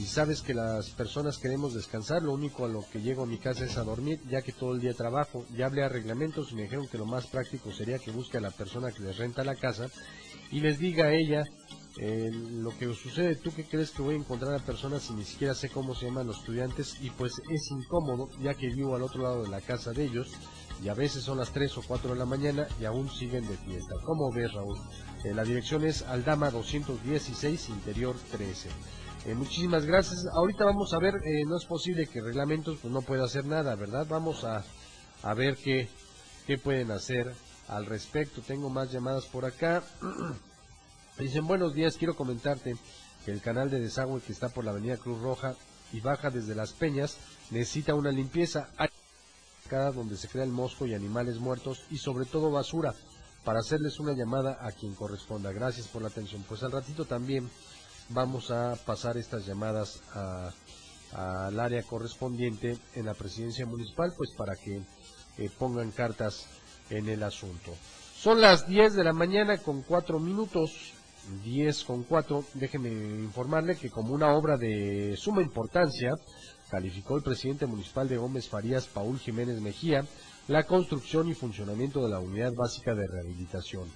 y 0.00 0.04
sabes 0.04 0.40
que 0.40 0.54
las 0.54 0.90
personas 0.90 1.36
queremos 1.36 1.74
descansar, 1.74 2.22
lo 2.22 2.32
único 2.32 2.64
a 2.64 2.68
lo 2.68 2.84
que 2.90 3.02
llego 3.02 3.24
a 3.24 3.26
mi 3.26 3.38
casa 3.38 3.64
es 3.64 3.76
a 3.76 3.84
dormir, 3.84 4.20
ya 4.30 4.40
que 4.40 4.52
todo 4.52 4.74
el 4.74 4.80
día 4.80 4.94
trabajo. 4.94 5.44
Ya 5.54 5.66
hablé 5.66 5.82
a 5.82 5.88
reglamentos 5.88 6.52
y 6.52 6.54
me 6.54 6.62
dijeron 6.62 6.88
que 6.88 6.96
lo 6.96 7.06
más 7.06 7.26
práctico 7.26 7.70
sería 7.70 7.98
que 7.98 8.10
busque 8.10 8.38
a 8.38 8.40
la 8.40 8.50
persona 8.50 8.92
que 8.92 9.02
les 9.02 9.18
renta 9.18 9.44
la 9.44 9.56
casa 9.56 9.88
y 10.50 10.60
les 10.60 10.78
diga 10.78 11.06
a 11.06 11.12
ella 11.12 11.44
eh, 11.98 12.30
lo 12.32 12.76
que 12.76 12.92
sucede. 12.94 13.36
¿Tú 13.36 13.52
qué 13.54 13.64
crees 13.64 13.90
que 13.90 14.02
voy 14.02 14.14
a 14.14 14.18
encontrar 14.18 14.54
a 14.54 14.58
personas 14.58 15.02
si 15.02 15.12
ni 15.12 15.24
siquiera 15.24 15.54
sé 15.54 15.68
cómo 15.68 15.94
se 15.94 16.06
llaman 16.06 16.26
los 16.26 16.38
estudiantes? 16.38 16.96
Y 17.00 17.10
pues 17.10 17.32
es 17.50 17.70
incómodo, 17.70 18.28
ya 18.40 18.54
que 18.54 18.68
vivo 18.68 18.94
al 18.94 19.02
otro 19.02 19.22
lado 19.22 19.42
de 19.42 19.48
la 19.48 19.60
casa 19.60 19.92
de 19.92 20.04
ellos 20.04 20.32
y 20.82 20.88
a 20.88 20.94
veces 20.94 21.22
son 21.22 21.38
las 21.38 21.52
3 21.52 21.76
o 21.78 21.82
4 21.86 22.12
de 22.12 22.18
la 22.18 22.24
mañana 22.24 22.66
y 22.80 22.84
aún 22.84 23.10
siguen 23.10 23.46
de 23.46 23.56
fiesta. 23.56 23.94
¿Cómo 24.04 24.32
ves, 24.32 24.52
Raúl? 24.52 24.78
Eh, 25.24 25.34
la 25.34 25.44
dirección 25.44 25.84
es 25.84 26.02
Aldama 26.02 26.50
216, 26.50 27.68
Interior 27.68 28.16
13. 28.30 28.68
Eh, 29.26 29.34
muchísimas 29.34 29.84
gracias. 29.84 30.26
Ahorita 30.32 30.64
vamos 30.64 30.94
a 30.94 30.98
ver, 30.98 31.14
eh, 31.16 31.44
no 31.46 31.56
es 31.58 31.66
posible 31.66 32.06
que 32.06 32.22
reglamentos 32.22 32.78
pues 32.80 32.92
no 32.92 33.02
pueda 33.02 33.24
hacer 33.24 33.44
nada, 33.44 33.74
¿verdad? 33.74 34.06
Vamos 34.08 34.44
a, 34.44 34.64
a 35.22 35.34
ver 35.34 35.56
qué, 35.56 35.88
qué 36.46 36.56
pueden 36.56 36.90
hacer 36.90 37.34
al 37.68 37.84
respecto. 37.84 38.40
Tengo 38.40 38.70
más 38.70 38.90
llamadas 38.90 39.26
por 39.26 39.44
acá. 39.44 39.82
Dicen, 41.20 41.46
buenos 41.46 41.74
días, 41.74 41.98
quiero 41.98 42.16
comentarte 42.16 42.76
que 43.26 43.30
el 43.30 43.42
canal 43.42 43.68
de 43.68 43.78
desagüe 43.78 44.22
que 44.22 44.32
está 44.32 44.48
por 44.48 44.64
la 44.64 44.70
avenida 44.70 44.96
Cruz 44.96 45.20
Roja 45.20 45.54
y 45.92 46.00
baja 46.00 46.30
desde 46.30 46.54
Las 46.54 46.72
Peñas 46.72 47.18
necesita 47.50 47.94
una 47.94 48.10
limpieza. 48.10 48.70
Donde 49.70 50.16
se 50.16 50.26
crea 50.26 50.42
el 50.42 50.50
mosco 50.50 50.84
y 50.86 50.94
animales 50.94 51.38
muertos 51.38 51.82
y 51.90 51.98
sobre 51.98 52.24
todo 52.24 52.50
basura 52.50 52.92
para 53.44 53.60
hacerles 53.60 54.00
una 54.00 54.14
llamada 54.14 54.58
a 54.66 54.72
quien 54.72 54.94
corresponda. 54.94 55.52
Gracias 55.52 55.86
por 55.86 56.02
la 56.02 56.08
atención. 56.08 56.42
Pues 56.48 56.64
al 56.64 56.72
ratito 56.72 57.04
también 57.04 57.48
vamos 58.08 58.50
a 58.50 58.74
pasar 58.84 59.16
estas 59.16 59.46
llamadas 59.46 60.00
al 61.12 61.60
área 61.60 61.82
correspondiente 61.84 62.78
en 62.94 63.06
la 63.06 63.14
presidencia 63.14 63.64
municipal, 63.64 64.12
pues 64.16 64.30
para 64.36 64.56
que 64.56 64.80
eh, 65.38 65.50
pongan 65.56 65.92
cartas 65.92 66.46
en 66.88 67.08
el 67.08 67.22
asunto. 67.22 67.72
Son 68.20 68.40
las 68.40 68.66
10 68.66 68.94
de 68.94 69.04
la 69.04 69.12
mañana 69.12 69.58
con 69.58 69.82
4 69.82 70.18
minutos, 70.18 70.94
10 71.44 71.84
con 71.84 72.02
4. 72.04 72.44
Déjeme 72.54 72.90
informarle 72.90 73.76
que 73.76 73.90
como 73.90 74.14
una 74.14 74.34
obra 74.34 74.56
de 74.56 75.14
suma 75.16 75.42
importancia, 75.42 76.14
calificó 76.70 77.16
el 77.16 77.22
presidente 77.22 77.66
municipal 77.66 78.08
de 78.08 78.16
Gómez 78.16 78.48
Farías, 78.48 78.86
Paul 78.86 79.18
Jiménez 79.18 79.60
Mejía, 79.60 80.04
la 80.48 80.64
construcción 80.64 81.28
y 81.28 81.34
funcionamiento 81.34 82.02
de 82.02 82.10
la 82.10 82.20
unidad 82.20 82.52
básica 82.54 82.94
de 82.94 83.06
rehabilitación. 83.06 83.88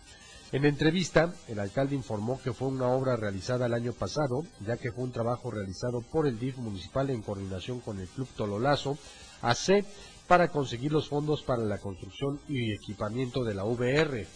En 0.52 0.64
entrevista, 0.64 1.34
el 1.48 1.58
alcalde 1.58 1.96
informó 1.96 2.40
que 2.40 2.52
fue 2.52 2.68
una 2.68 2.88
obra 2.88 3.16
realizada 3.16 3.66
el 3.66 3.74
año 3.74 3.92
pasado, 3.92 4.44
ya 4.64 4.76
que 4.76 4.92
fue 4.92 5.02
un 5.02 5.10
trabajo 5.10 5.50
realizado 5.50 6.00
por 6.00 6.28
el 6.28 6.38
DIF 6.38 6.58
municipal 6.58 7.10
en 7.10 7.22
coordinación 7.22 7.80
con 7.80 7.98
el 7.98 8.06
Club 8.06 8.28
Tololazo 8.36 8.96
AC 9.42 9.84
para 10.28 10.48
conseguir 10.48 10.92
los 10.92 11.08
fondos 11.08 11.42
para 11.42 11.64
la 11.64 11.78
construcción 11.78 12.40
y 12.48 12.72
equipamiento 12.72 13.42
de 13.42 13.54
la 13.54 13.64
VR. 13.64 14.26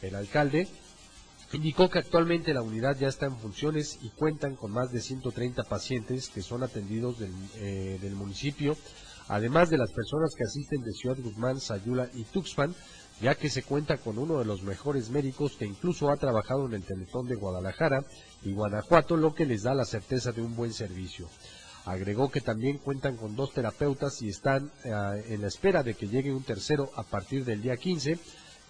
El 0.00 0.14
alcalde 0.14 0.68
Indicó 1.54 1.88
que 1.88 2.00
actualmente 2.00 2.52
la 2.52 2.62
unidad 2.62 2.98
ya 2.98 3.06
está 3.06 3.26
en 3.26 3.36
funciones 3.36 4.00
y 4.02 4.08
cuentan 4.08 4.56
con 4.56 4.72
más 4.72 4.90
de 4.90 5.00
130 5.00 5.62
pacientes 5.62 6.28
que 6.28 6.42
son 6.42 6.64
atendidos 6.64 7.18
eh, 7.20 7.96
del, 8.02 8.16
municipio, 8.16 8.76
además 9.28 9.70
de 9.70 9.78
las 9.78 9.92
personas 9.92 10.34
que 10.36 10.42
asisten 10.42 10.82
de 10.82 10.90
Ciudad 10.90 11.16
Guzmán, 11.22 11.60
Sayula 11.60 12.10
y 12.12 12.24
Tuxpan, 12.24 12.74
ya 13.20 13.36
que 13.36 13.50
se 13.50 13.62
cuenta 13.62 13.98
con 13.98 14.18
uno 14.18 14.40
de 14.40 14.44
los 14.44 14.62
mejores 14.64 15.10
médicos 15.10 15.52
que 15.52 15.64
incluso 15.64 16.10
ha 16.10 16.16
trabajado 16.16 16.66
en 16.66 16.74
el 16.74 16.82
Teletón 16.82 17.28
de 17.28 17.36
Guadalajara 17.36 18.04
y 18.42 18.52
Guanajuato, 18.52 19.16
lo 19.16 19.32
que 19.32 19.46
les 19.46 19.62
da 19.62 19.74
la 19.74 19.84
certeza 19.84 20.32
de 20.32 20.42
un 20.42 20.56
buen 20.56 20.72
servicio. 20.72 21.28
Agregó 21.84 22.32
que 22.32 22.40
también 22.40 22.78
cuentan 22.78 23.16
con 23.16 23.36
dos 23.36 23.52
terapeutas 23.52 24.20
y 24.22 24.28
están 24.28 24.72
eh, 24.84 25.24
en 25.28 25.42
la 25.42 25.46
espera 25.46 25.84
de 25.84 25.94
que 25.94 26.08
llegue 26.08 26.32
un 26.32 26.42
tercero 26.42 26.90
a 26.96 27.04
partir 27.04 27.44
del 27.44 27.62
día 27.62 27.76
15 27.76 28.18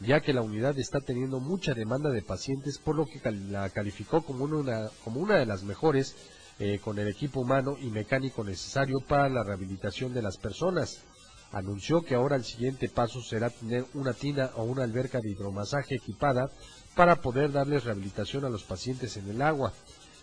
ya 0.00 0.20
que 0.20 0.32
la 0.32 0.42
unidad 0.42 0.78
está 0.78 1.00
teniendo 1.00 1.40
mucha 1.40 1.74
demanda 1.74 2.10
de 2.10 2.22
pacientes, 2.22 2.78
por 2.78 2.96
lo 2.96 3.06
que 3.06 3.20
la 3.30 3.70
calificó 3.70 4.22
como 4.22 4.44
una, 4.44 4.88
como 5.04 5.20
una 5.20 5.36
de 5.36 5.46
las 5.46 5.62
mejores 5.62 6.16
eh, 6.58 6.78
con 6.82 6.98
el 6.98 7.08
equipo 7.08 7.40
humano 7.40 7.76
y 7.80 7.90
mecánico 7.90 8.44
necesario 8.44 9.00
para 9.00 9.28
la 9.28 9.42
rehabilitación 9.42 10.12
de 10.14 10.22
las 10.22 10.36
personas. 10.36 11.00
Anunció 11.52 12.02
que 12.02 12.16
ahora 12.16 12.36
el 12.36 12.44
siguiente 12.44 12.88
paso 12.88 13.22
será 13.22 13.50
tener 13.50 13.84
una 13.94 14.12
tina 14.12 14.50
o 14.56 14.64
una 14.64 14.82
alberca 14.82 15.20
de 15.20 15.30
hidromasaje 15.30 15.96
equipada 15.96 16.50
para 16.96 17.20
poder 17.20 17.52
darles 17.52 17.84
rehabilitación 17.84 18.44
a 18.44 18.50
los 18.50 18.64
pacientes 18.64 19.16
en 19.16 19.28
el 19.28 19.40
agua. 19.42 19.72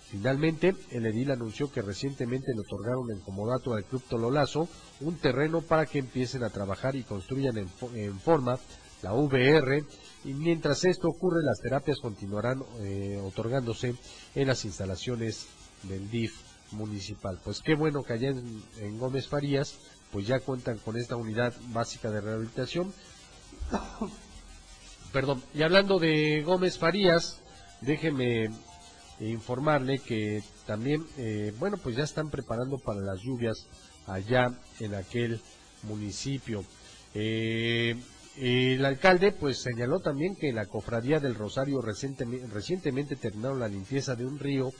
Finalmente, 0.10 0.76
el 0.92 1.06
edil 1.06 1.32
anunció 1.32 1.72
que 1.72 1.82
recientemente 1.82 2.54
le 2.54 2.62
otorgaron 2.62 3.10
en 3.12 3.22
comodato 3.22 3.74
al 3.74 3.86
Club 3.86 4.04
Tololazo 4.10 4.68
un 5.00 5.16
terreno 5.16 5.62
para 5.62 5.86
que 5.86 6.00
empiecen 6.00 6.44
a 6.44 6.50
trabajar 6.50 6.98
y 6.98 7.04
construyan 7.04 7.58
en 7.58 8.20
forma 8.20 8.60
la 9.02 9.14
VR, 9.14 9.84
y 10.24 10.34
mientras 10.34 10.84
esto 10.86 11.08
ocurre, 11.08 11.44
las 11.44 11.60
terapias 11.60 12.00
continuarán 12.00 12.64
eh, 12.80 13.20
otorgándose 13.24 13.96
en 14.36 14.48
las 14.48 14.66
instalaciones 14.66 15.48
del 15.84 16.10
DIF 16.10 16.34
municipal. 16.72 17.40
Pues 17.44 17.62
qué 17.62 17.76
bueno 17.76 18.04
que 18.04 18.14
allá 18.14 18.30
en, 18.30 19.00
Gómez 19.00 19.28
Farías, 19.28 19.78
pues 20.12 20.28
ya 20.28 20.40
cuentan 20.40 20.78
con 20.78 20.98
esta 20.98 21.16
unidad 21.16 21.54
básica 21.70 22.12
de 22.12 22.22
rehabilitación. 22.22 22.94
Perdón, 25.12 25.44
y 25.54 25.64
hablando 25.64 26.00
de 26.00 26.44
Gómez 26.44 26.78
Farías, 26.78 27.42
déjeme 27.82 28.50
informarle 29.20 30.00
que 30.00 30.44
también, 30.66 31.06
eh, 31.18 31.54
bueno, 31.60 31.78
pues 31.78 31.96
ya 31.96 32.04
están 32.04 32.30
preparando 32.30 32.78
para 32.78 33.02
las 33.02 33.22
lluvias 33.22 33.68
allá 34.08 34.52
en 34.80 34.96
aquel 34.96 35.42
municipio. 35.84 36.64
Eh, 37.14 37.96
el 38.38 38.86
alcalde 38.86 39.32
pues 39.32 39.62
señaló 39.62 40.00
también 40.00 40.36
que 40.36 40.54
la 40.54 40.66
cofradía 40.66 41.20
del 41.20 41.36
Rosario 41.36 41.82
recientemente, 41.82 43.16
terminaron 43.16 43.60
la 43.60 43.68
limpieza 43.68 44.16
de 44.16 44.26
un 44.26 44.40
río 44.40 44.72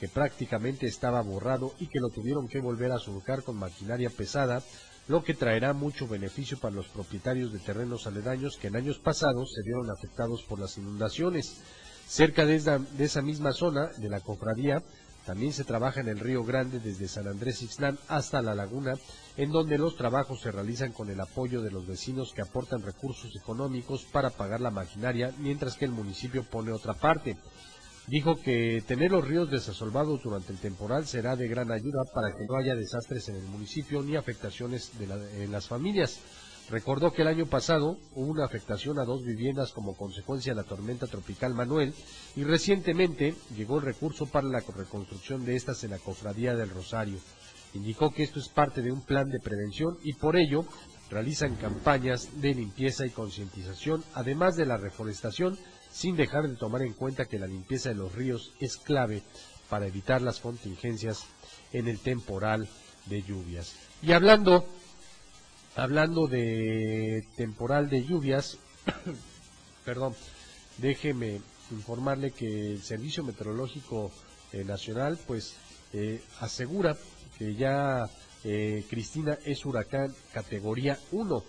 que 0.00 0.08
prácticamente 0.08 0.86
estaba 0.86 1.22
borrado 1.22 1.72
y 1.78 1.86
que 1.86 2.00
lo 2.00 2.10
tuvieron 2.10 2.48
que 2.48 2.60
volver 2.60 2.92
a 2.92 2.98
surcar 2.98 3.42
con 3.42 3.56
maquinaria 3.56 4.10
pesada, 4.10 4.62
lo 5.08 5.22
que 5.22 5.34
traerá 5.34 5.72
mucho 5.72 6.08
beneficio 6.08 6.58
para 6.58 6.74
los 6.74 6.88
propietarios 6.88 7.52
de 7.52 7.60
terrenos 7.60 8.06
aledaños 8.06 8.56
que 8.56 8.66
en 8.66 8.76
años 8.76 8.98
pasados 8.98 9.52
se 9.54 9.62
vieron 9.62 9.88
afectados 9.90 10.42
por 10.42 10.58
las 10.58 10.76
inundaciones. 10.76 11.60
Cerca 12.06 12.44
de 12.44 12.56
esa 12.98 13.22
misma 13.22 13.52
zona 13.52 13.88
de 13.98 14.08
la 14.08 14.20
cofradía 14.20 14.82
también 15.26 15.52
se 15.52 15.64
trabaja 15.64 16.00
en 16.00 16.08
el 16.08 16.20
Río 16.20 16.44
Grande 16.44 16.78
desde 16.78 17.08
San 17.08 17.26
Andrés 17.26 17.60
Ixnán 17.60 17.98
hasta 18.06 18.40
la 18.40 18.54
laguna, 18.54 18.94
en 19.36 19.50
donde 19.50 19.76
los 19.76 19.96
trabajos 19.96 20.40
se 20.40 20.52
realizan 20.52 20.92
con 20.92 21.10
el 21.10 21.20
apoyo 21.20 21.62
de 21.62 21.72
los 21.72 21.84
vecinos 21.84 22.32
que 22.32 22.42
aportan 22.42 22.82
recursos 22.82 23.34
económicos 23.34 24.04
para 24.04 24.30
pagar 24.30 24.60
la 24.60 24.70
maquinaria, 24.70 25.34
mientras 25.38 25.76
que 25.76 25.84
el 25.84 25.90
municipio 25.90 26.44
pone 26.44 26.70
otra 26.70 26.94
parte. 26.94 27.36
Dijo 28.06 28.36
que 28.36 28.84
tener 28.86 29.10
los 29.10 29.26
ríos 29.26 29.50
desasolvados 29.50 30.22
durante 30.22 30.52
el 30.52 30.60
temporal 30.60 31.08
será 31.08 31.34
de 31.34 31.48
gran 31.48 31.72
ayuda 31.72 32.04
para 32.14 32.28
que 32.28 32.46
no 32.48 32.56
haya 32.56 32.76
desastres 32.76 33.28
en 33.28 33.34
el 33.34 33.46
municipio 33.46 34.02
ni 34.02 34.14
afectaciones 34.14 34.92
en 35.00 35.50
las 35.50 35.66
familias. 35.66 36.20
Recordó 36.68 37.12
que 37.12 37.22
el 37.22 37.28
año 37.28 37.46
pasado 37.46 37.96
hubo 38.14 38.26
una 38.26 38.44
afectación 38.44 38.98
a 38.98 39.04
dos 39.04 39.22
viviendas 39.22 39.70
como 39.70 39.96
consecuencia 39.96 40.52
de 40.52 40.62
la 40.62 40.68
tormenta 40.68 41.06
tropical 41.06 41.54
Manuel 41.54 41.94
y 42.34 42.42
recientemente 42.42 43.36
llegó 43.56 43.78
el 43.78 43.84
recurso 43.84 44.26
para 44.26 44.48
la 44.48 44.60
reconstrucción 44.60 45.44
de 45.44 45.54
estas 45.54 45.84
en 45.84 45.92
la 45.92 45.98
cofradía 45.98 46.56
del 46.56 46.70
Rosario. 46.70 47.18
Indicó 47.74 48.12
que 48.12 48.24
esto 48.24 48.40
es 48.40 48.48
parte 48.48 48.82
de 48.82 48.90
un 48.90 49.02
plan 49.02 49.28
de 49.28 49.38
prevención 49.38 49.96
y 50.02 50.14
por 50.14 50.36
ello 50.36 50.64
realizan 51.08 51.54
campañas 51.54 52.40
de 52.40 52.54
limpieza 52.54 53.06
y 53.06 53.10
concientización, 53.10 54.02
además 54.14 54.56
de 54.56 54.66
la 54.66 54.76
reforestación, 54.76 55.56
sin 55.92 56.16
dejar 56.16 56.48
de 56.48 56.56
tomar 56.56 56.82
en 56.82 56.94
cuenta 56.94 57.26
que 57.26 57.38
la 57.38 57.46
limpieza 57.46 57.90
de 57.90 57.94
los 57.94 58.12
ríos 58.12 58.54
es 58.58 58.76
clave 58.76 59.22
para 59.70 59.86
evitar 59.86 60.20
las 60.20 60.40
contingencias 60.40 61.26
en 61.72 61.86
el 61.86 62.00
temporal 62.00 62.68
de 63.06 63.22
lluvias. 63.22 63.76
Y 64.02 64.12
hablando 64.12 64.66
Hablando 65.76 66.26
de 66.26 67.22
temporal 67.36 67.90
de 67.90 68.02
lluvias, 68.02 68.56
perdón, 69.84 70.14
déjeme 70.78 71.42
informarle 71.70 72.30
que 72.30 72.72
el 72.72 72.82
Servicio 72.82 73.22
Meteorológico 73.22 74.10
eh, 74.52 74.64
Nacional 74.64 75.18
pues 75.26 75.54
eh, 75.92 76.22
asegura 76.40 76.96
que 77.38 77.54
ya 77.56 78.08
eh, 78.44 78.84
Cristina 78.88 79.36
es 79.44 79.66
huracán 79.66 80.14
categoría 80.32 80.98
1. 81.12 81.44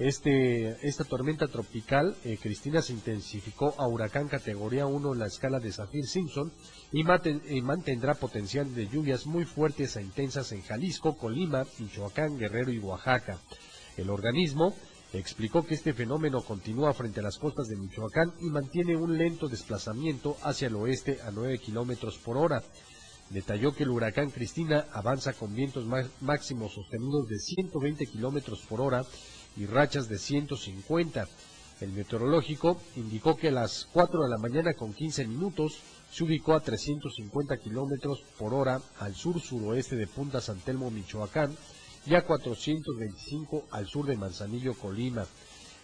Este, 0.00 0.88
esta 0.88 1.04
tormenta 1.04 1.46
tropical, 1.46 2.16
Cristina, 2.40 2.80
se 2.80 2.94
intensificó 2.94 3.74
a 3.76 3.86
huracán 3.86 4.28
categoría 4.28 4.86
1 4.86 5.12
en 5.12 5.18
la 5.18 5.26
escala 5.26 5.60
de 5.60 5.70
Zafir 5.70 6.06
Simpson 6.06 6.50
y, 6.90 7.02
y, 7.02 7.60
mantendrá 7.60 8.14
potencial 8.14 8.74
de 8.74 8.88
lluvias 8.88 9.26
muy 9.26 9.44
fuertes 9.44 9.96
e 9.96 10.02
intensas 10.02 10.52
en 10.52 10.62
Jalisco, 10.62 11.18
Colima, 11.18 11.66
Michoacán, 11.78 12.38
Guerrero 12.38 12.72
y 12.72 12.78
Oaxaca. 12.78 13.38
El 14.00 14.08
organismo 14.08 14.74
explicó 15.12 15.62
que 15.62 15.74
este 15.74 15.92
fenómeno 15.92 16.40
continúa 16.40 16.94
frente 16.94 17.20
a 17.20 17.22
las 17.22 17.36
costas 17.36 17.68
de 17.68 17.76
Michoacán 17.76 18.32
y 18.40 18.48
mantiene 18.48 18.96
un 18.96 19.18
lento 19.18 19.46
desplazamiento 19.46 20.38
hacia 20.42 20.68
el 20.68 20.76
oeste 20.76 21.18
a 21.20 21.30
9 21.30 21.58
kilómetros 21.58 22.16
por 22.16 22.38
hora. 22.38 22.62
detalló 23.28 23.74
que 23.74 23.82
el 23.82 23.90
huracán 23.90 24.30
Cristina 24.30 24.86
avanza 24.94 25.34
con 25.34 25.54
vientos 25.54 25.84
máximos 26.22 26.72
sostenidos 26.72 27.28
de 27.28 27.38
120 27.38 28.06
kilómetros 28.06 28.60
por 28.66 28.80
hora 28.80 29.04
y 29.54 29.66
rachas 29.66 30.08
de 30.08 30.18
150. 30.18 31.28
El 31.82 31.92
meteorológico 31.92 32.80
indicó 32.96 33.36
que 33.36 33.48
a 33.48 33.52
las 33.52 33.86
4 33.92 34.22
de 34.22 34.30
la 34.30 34.38
mañana 34.38 34.72
con 34.72 34.94
15 34.94 35.26
minutos 35.26 35.78
se 36.10 36.24
ubicó 36.24 36.54
a 36.54 36.60
350 36.60 37.58
kilómetros 37.58 38.24
por 38.38 38.54
hora 38.54 38.80
al 38.98 39.14
sur-suroeste 39.14 39.96
de 39.96 40.06
Punta 40.06 40.40
San 40.40 40.58
Telmo, 40.60 40.90
Michoacán, 40.90 41.54
y 42.06 42.14
a 42.14 42.24
425 42.24 43.66
al 43.70 43.86
sur 43.86 44.06
de 44.06 44.16
Manzanillo, 44.16 44.74
Colima. 44.74 45.26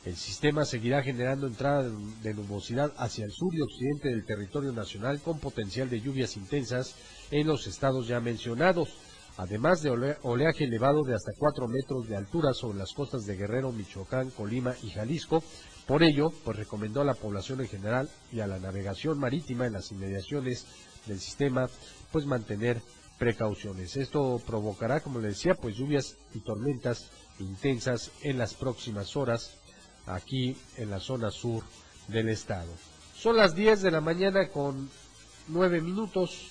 El 0.04 0.16
sistema 0.16 0.64
seguirá 0.64 1.02
generando 1.02 1.46
entrada 1.46 1.90
de 2.22 2.34
nubosidad 2.34 2.92
hacia 2.96 3.24
el 3.24 3.32
sur 3.32 3.52
y 3.52 3.60
occidente 3.60 4.08
del 4.08 4.24
territorio 4.24 4.72
nacional 4.72 5.20
con 5.20 5.40
potencial 5.40 5.90
de 5.90 6.00
lluvias 6.00 6.36
intensas 6.36 6.94
en 7.32 7.48
los 7.48 7.66
estados 7.66 8.06
ya 8.06 8.20
mencionados, 8.20 8.88
además 9.36 9.82
de 9.82 10.16
oleaje 10.22 10.64
elevado 10.64 11.02
de 11.02 11.14
hasta 11.14 11.32
4 11.36 11.66
metros 11.66 12.08
de 12.08 12.16
altura 12.16 12.54
sobre 12.54 12.78
las 12.78 12.92
costas 12.92 13.26
de 13.26 13.36
Guerrero, 13.36 13.72
Michoacán, 13.72 14.30
Colima 14.30 14.74
y 14.84 14.90
Jalisco. 14.90 15.42
Por 15.88 16.04
ello, 16.04 16.30
pues 16.44 16.56
recomendó 16.56 17.00
a 17.00 17.04
la 17.04 17.14
población 17.14 17.60
en 17.60 17.68
general 17.68 18.08
y 18.32 18.40
a 18.40 18.46
la 18.46 18.60
navegación 18.60 19.18
marítima 19.18 19.66
en 19.66 19.72
las 19.72 19.90
inmediaciones 19.90 20.66
del 21.06 21.18
sistema, 21.18 21.68
pues 22.12 22.26
mantener 22.26 22.80
precauciones. 23.18 23.96
Esto 23.96 24.40
provocará, 24.46 25.00
como 25.00 25.20
le 25.20 25.28
decía, 25.28 25.54
pues 25.54 25.76
lluvias 25.76 26.16
y 26.34 26.40
tormentas 26.40 27.10
intensas 27.38 28.10
en 28.22 28.38
las 28.38 28.54
próximas 28.54 29.16
horas 29.16 29.56
aquí 30.06 30.56
en 30.76 30.90
la 30.90 31.00
zona 31.00 31.30
sur 31.30 31.62
del 32.08 32.28
estado. 32.28 32.70
Son 33.16 33.36
las 33.36 33.54
10 33.54 33.82
de 33.82 33.90
la 33.90 34.00
mañana 34.00 34.48
con 34.48 34.88
9 35.48 35.80
minutos, 35.80 36.48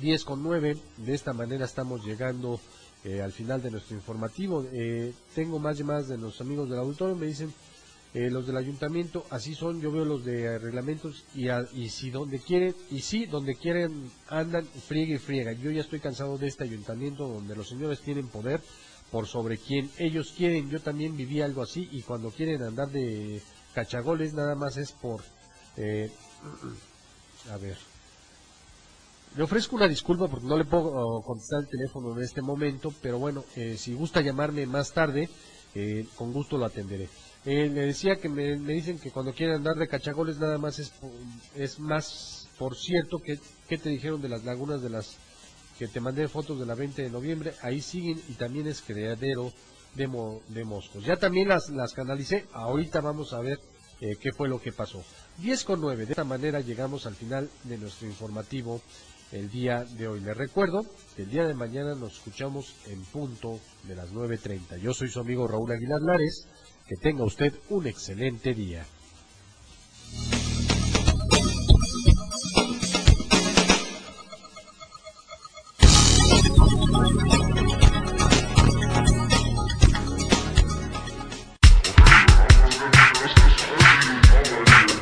10 0.00 0.24
con 0.24 0.42
9. 0.42 0.76
De 0.98 1.14
esta 1.14 1.32
manera 1.32 1.64
estamos 1.64 2.04
llegando 2.04 2.60
eh, 3.04 3.22
al 3.22 3.32
final 3.32 3.62
de 3.62 3.70
nuestro 3.70 3.96
informativo. 3.96 4.66
Eh, 4.72 5.12
tengo 5.34 5.58
más 5.58 5.78
llamadas 5.78 6.08
de 6.08 6.18
los 6.18 6.40
amigos 6.40 6.68
del 6.68 6.80
auditorio, 6.80 7.16
me 7.16 7.26
dicen 7.26 7.52
eh, 8.12 8.28
los 8.28 8.46
del 8.46 8.56
ayuntamiento, 8.56 9.24
así 9.30 9.54
son, 9.54 9.80
yo 9.80 9.92
veo 9.92 10.04
los 10.04 10.24
de 10.24 10.58
reglamentos 10.58 11.24
y, 11.34 11.88
si 11.88 12.10
donde 12.10 12.40
quieren, 12.40 12.74
y 12.90 13.00
si 13.00 13.26
donde 13.26 13.54
quieren 13.54 14.10
andan, 14.28 14.66
friega 14.66 15.14
y 15.14 15.18
friega. 15.18 15.52
Yo 15.52 15.70
ya 15.70 15.82
estoy 15.82 16.00
cansado 16.00 16.36
de 16.36 16.48
este 16.48 16.64
ayuntamiento 16.64 17.28
donde 17.28 17.54
los 17.54 17.68
señores 17.68 18.00
tienen 18.00 18.26
poder 18.26 18.60
por 19.12 19.26
sobre 19.26 19.58
quien 19.58 19.90
ellos 19.98 20.34
quieren. 20.36 20.70
Yo 20.70 20.80
también 20.80 21.16
viví 21.16 21.40
algo 21.40 21.62
así 21.62 21.88
y 21.92 22.02
cuando 22.02 22.30
quieren 22.30 22.62
andar 22.62 22.88
de 22.90 23.40
cachagoles 23.74 24.34
nada 24.34 24.56
más 24.56 24.76
es 24.76 24.90
por... 24.90 25.22
Eh, 25.76 26.10
a 27.52 27.56
ver. 27.58 27.76
Le 29.36 29.44
ofrezco 29.44 29.76
una 29.76 29.86
disculpa 29.86 30.26
porque 30.26 30.46
no 30.46 30.58
le 30.58 30.64
puedo 30.64 30.86
oh, 30.86 31.22
contestar 31.22 31.60
el 31.60 31.68
teléfono 31.68 32.16
en 32.16 32.24
este 32.24 32.42
momento, 32.42 32.92
pero 33.00 33.20
bueno, 33.20 33.44
eh, 33.54 33.76
si 33.78 33.94
gusta 33.94 34.20
llamarme 34.20 34.66
más 34.66 34.92
tarde, 34.92 35.28
eh, 35.76 36.06
con 36.16 36.32
gusto 36.32 36.58
lo 36.58 36.64
atenderé. 36.64 37.08
Le 37.44 37.68
decía 37.68 38.16
que 38.16 38.28
me, 38.28 38.56
dicen 38.56 38.98
que 38.98 39.10
cuando 39.10 39.32
quieren 39.32 39.56
andar 39.56 39.76
de 39.76 39.88
cachagoles 39.88 40.38
nada 40.38 40.58
más 40.58 40.78
es, 40.78 40.92
es 41.54 41.78
más, 41.78 42.48
por 42.58 42.76
cierto, 42.76 43.18
que, 43.18 43.38
que 43.68 43.78
te 43.78 43.88
dijeron 43.88 44.20
de 44.20 44.28
las 44.28 44.44
lagunas 44.44 44.82
de 44.82 44.90
las 44.90 45.16
que 45.78 45.88
te 45.88 46.00
mandé 46.00 46.28
fotos 46.28 46.60
de 46.60 46.66
la 46.66 46.74
20 46.74 47.02
de 47.02 47.08
noviembre, 47.08 47.54
ahí 47.62 47.80
siguen 47.80 48.20
y 48.28 48.34
también 48.34 48.66
es 48.66 48.82
creadero 48.82 49.50
de, 49.94 50.06
de 50.48 50.64
moscos. 50.64 51.04
Ya 51.04 51.16
también 51.16 51.48
las, 51.48 51.70
las 51.70 51.94
canalicé, 51.94 52.44
ahorita 52.52 53.00
vamos 53.00 53.32
a 53.32 53.40
ver 53.40 53.58
eh, 54.00 54.16
qué 54.20 54.32
fue 54.32 54.48
lo 54.48 54.60
que 54.60 54.72
pasó. 54.72 55.02
10 55.38 55.64
con 55.64 55.80
9, 55.80 56.04
de 56.04 56.12
esta 56.12 56.24
manera 56.24 56.60
llegamos 56.60 57.06
al 57.06 57.14
final 57.14 57.48
de 57.64 57.78
nuestro 57.78 58.06
informativo 58.06 58.82
el 59.32 59.50
día 59.50 59.84
de 59.84 60.08
hoy. 60.08 60.20
Les 60.20 60.36
recuerdo 60.36 60.84
que 61.16 61.22
el 61.22 61.30
día 61.30 61.46
de 61.46 61.54
mañana 61.54 61.94
nos 61.94 62.14
escuchamos 62.14 62.74
en 62.86 63.02
punto 63.04 63.58
de 63.84 63.94
las 63.94 64.12
9.30. 64.12 64.78
Yo 64.78 64.92
soy 64.92 65.08
su 65.08 65.20
amigo 65.20 65.46
Raúl 65.46 65.72
Aguilar 65.72 66.00
Lares, 66.02 66.46
que 66.90 66.96
tenga 66.96 67.22
usted 67.22 67.54
un 67.68 67.86
excelente 67.86 68.52
día. 68.52 68.84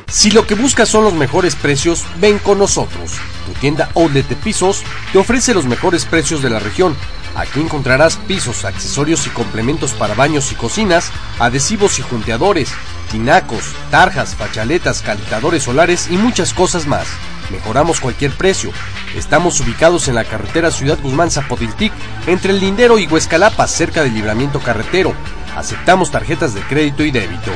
Si 0.09 0.31
lo 0.31 0.47
que 0.47 0.55
buscas 0.55 0.91
son 0.91 1.05
los 1.05 1.15
mejores 1.15 1.57
precios, 1.57 2.05
ven 2.21 2.39
con 2.39 2.59
nosotros. 2.59 3.13
Tu 3.47 3.53
tienda 3.61 3.89
Outlet 3.95 4.29
de 4.29 4.37
Pisos 4.37 4.83
te 5.11 5.17
ofrece 5.17 5.55
los 5.55 5.65
mejores 5.65 6.05
precios 6.05 6.43
de 6.43 6.51
la 6.51 6.59
región. 6.59 6.95
Aquí 7.39 7.61
encontrarás 7.61 8.17
pisos, 8.17 8.65
accesorios 8.65 9.27
y 9.29 9.31
complementos 9.31 9.93
para 9.93 10.15
baños 10.15 10.51
y 10.51 10.57
cocinas, 10.57 11.13
adhesivos 11.39 12.01
y 12.01 12.03
junteadores, 12.03 12.73
tinacos, 13.13 13.63
tarjas, 13.93 14.35
fachaletas, 14.35 15.03
calentadores 15.03 15.63
solares 15.63 16.09
y 16.11 16.17
muchas 16.17 16.53
cosas 16.53 16.89
más. 16.89 17.07
Mejoramos 17.53 18.01
cualquier 18.01 18.33
precio. 18.33 18.73
Estamos 19.15 19.61
ubicados 19.61 20.09
en 20.09 20.17
la 20.17 20.25
carretera 20.25 20.73
Ciudad 20.73 20.99
Guzmán 21.01 21.31
Zapotiltic, 21.31 21.93
entre 22.27 22.53
el 22.53 22.59
Lindero 22.59 22.99
y 22.99 23.07
Huescalapa, 23.07 23.69
cerca 23.69 24.03
del 24.03 24.15
libramiento 24.15 24.59
carretero. 24.59 25.15
Aceptamos 25.57 26.11
tarjetas 26.11 26.55
de 26.55 26.61
crédito 26.63 27.05
y 27.05 27.13
débito. 27.13 27.53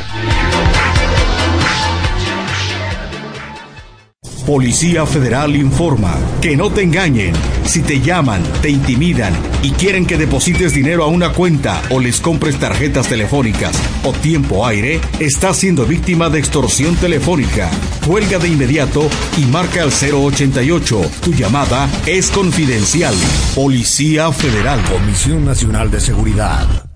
Policía 4.46 5.06
Federal 5.06 5.54
informa 5.54 6.18
que 6.40 6.56
no 6.56 6.70
te 6.70 6.82
engañen. 6.82 7.32
Si 7.64 7.80
te 7.80 8.00
llaman, 8.00 8.42
te 8.60 8.70
intimidan 8.70 9.32
y 9.62 9.70
quieren 9.70 10.04
que 10.04 10.18
deposites 10.18 10.74
dinero 10.74 11.04
a 11.04 11.06
una 11.06 11.32
cuenta 11.32 11.80
o 11.90 12.00
les 12.00 12.20
compres 12.20 12.58
tarjetas 12.58 13.06
telefónicas 13.08 13.72
o 14.02 14.12
tiempo 14.12 14.66
aire, 14.66 15.00
estás 15.20 15.58
siendo 15.58 15.86
víctima 15.86 16.28
de 16.28 16.40
extorsión 16.40 16.96
telefónica. 16.96 17.70
Cuelga 18.06 18.38
de 18.38 18.48
inmediato 18.48 19.08
y 19.38 19.44
marca 19.46 19.82
al 19.82 19.90
088. 19.92 21.00
Tu 21.22 21.34
llamada 21.34 21.88
es 22.06 22.30
confidencial. 22.30 23.14
Policía 23.54 24.32
Federal. 24.32 24.82
Comisión 24.90 25.44
Nacional 25.44 25.90
de 25.90 26.00
Seguridad. 26.00 26.91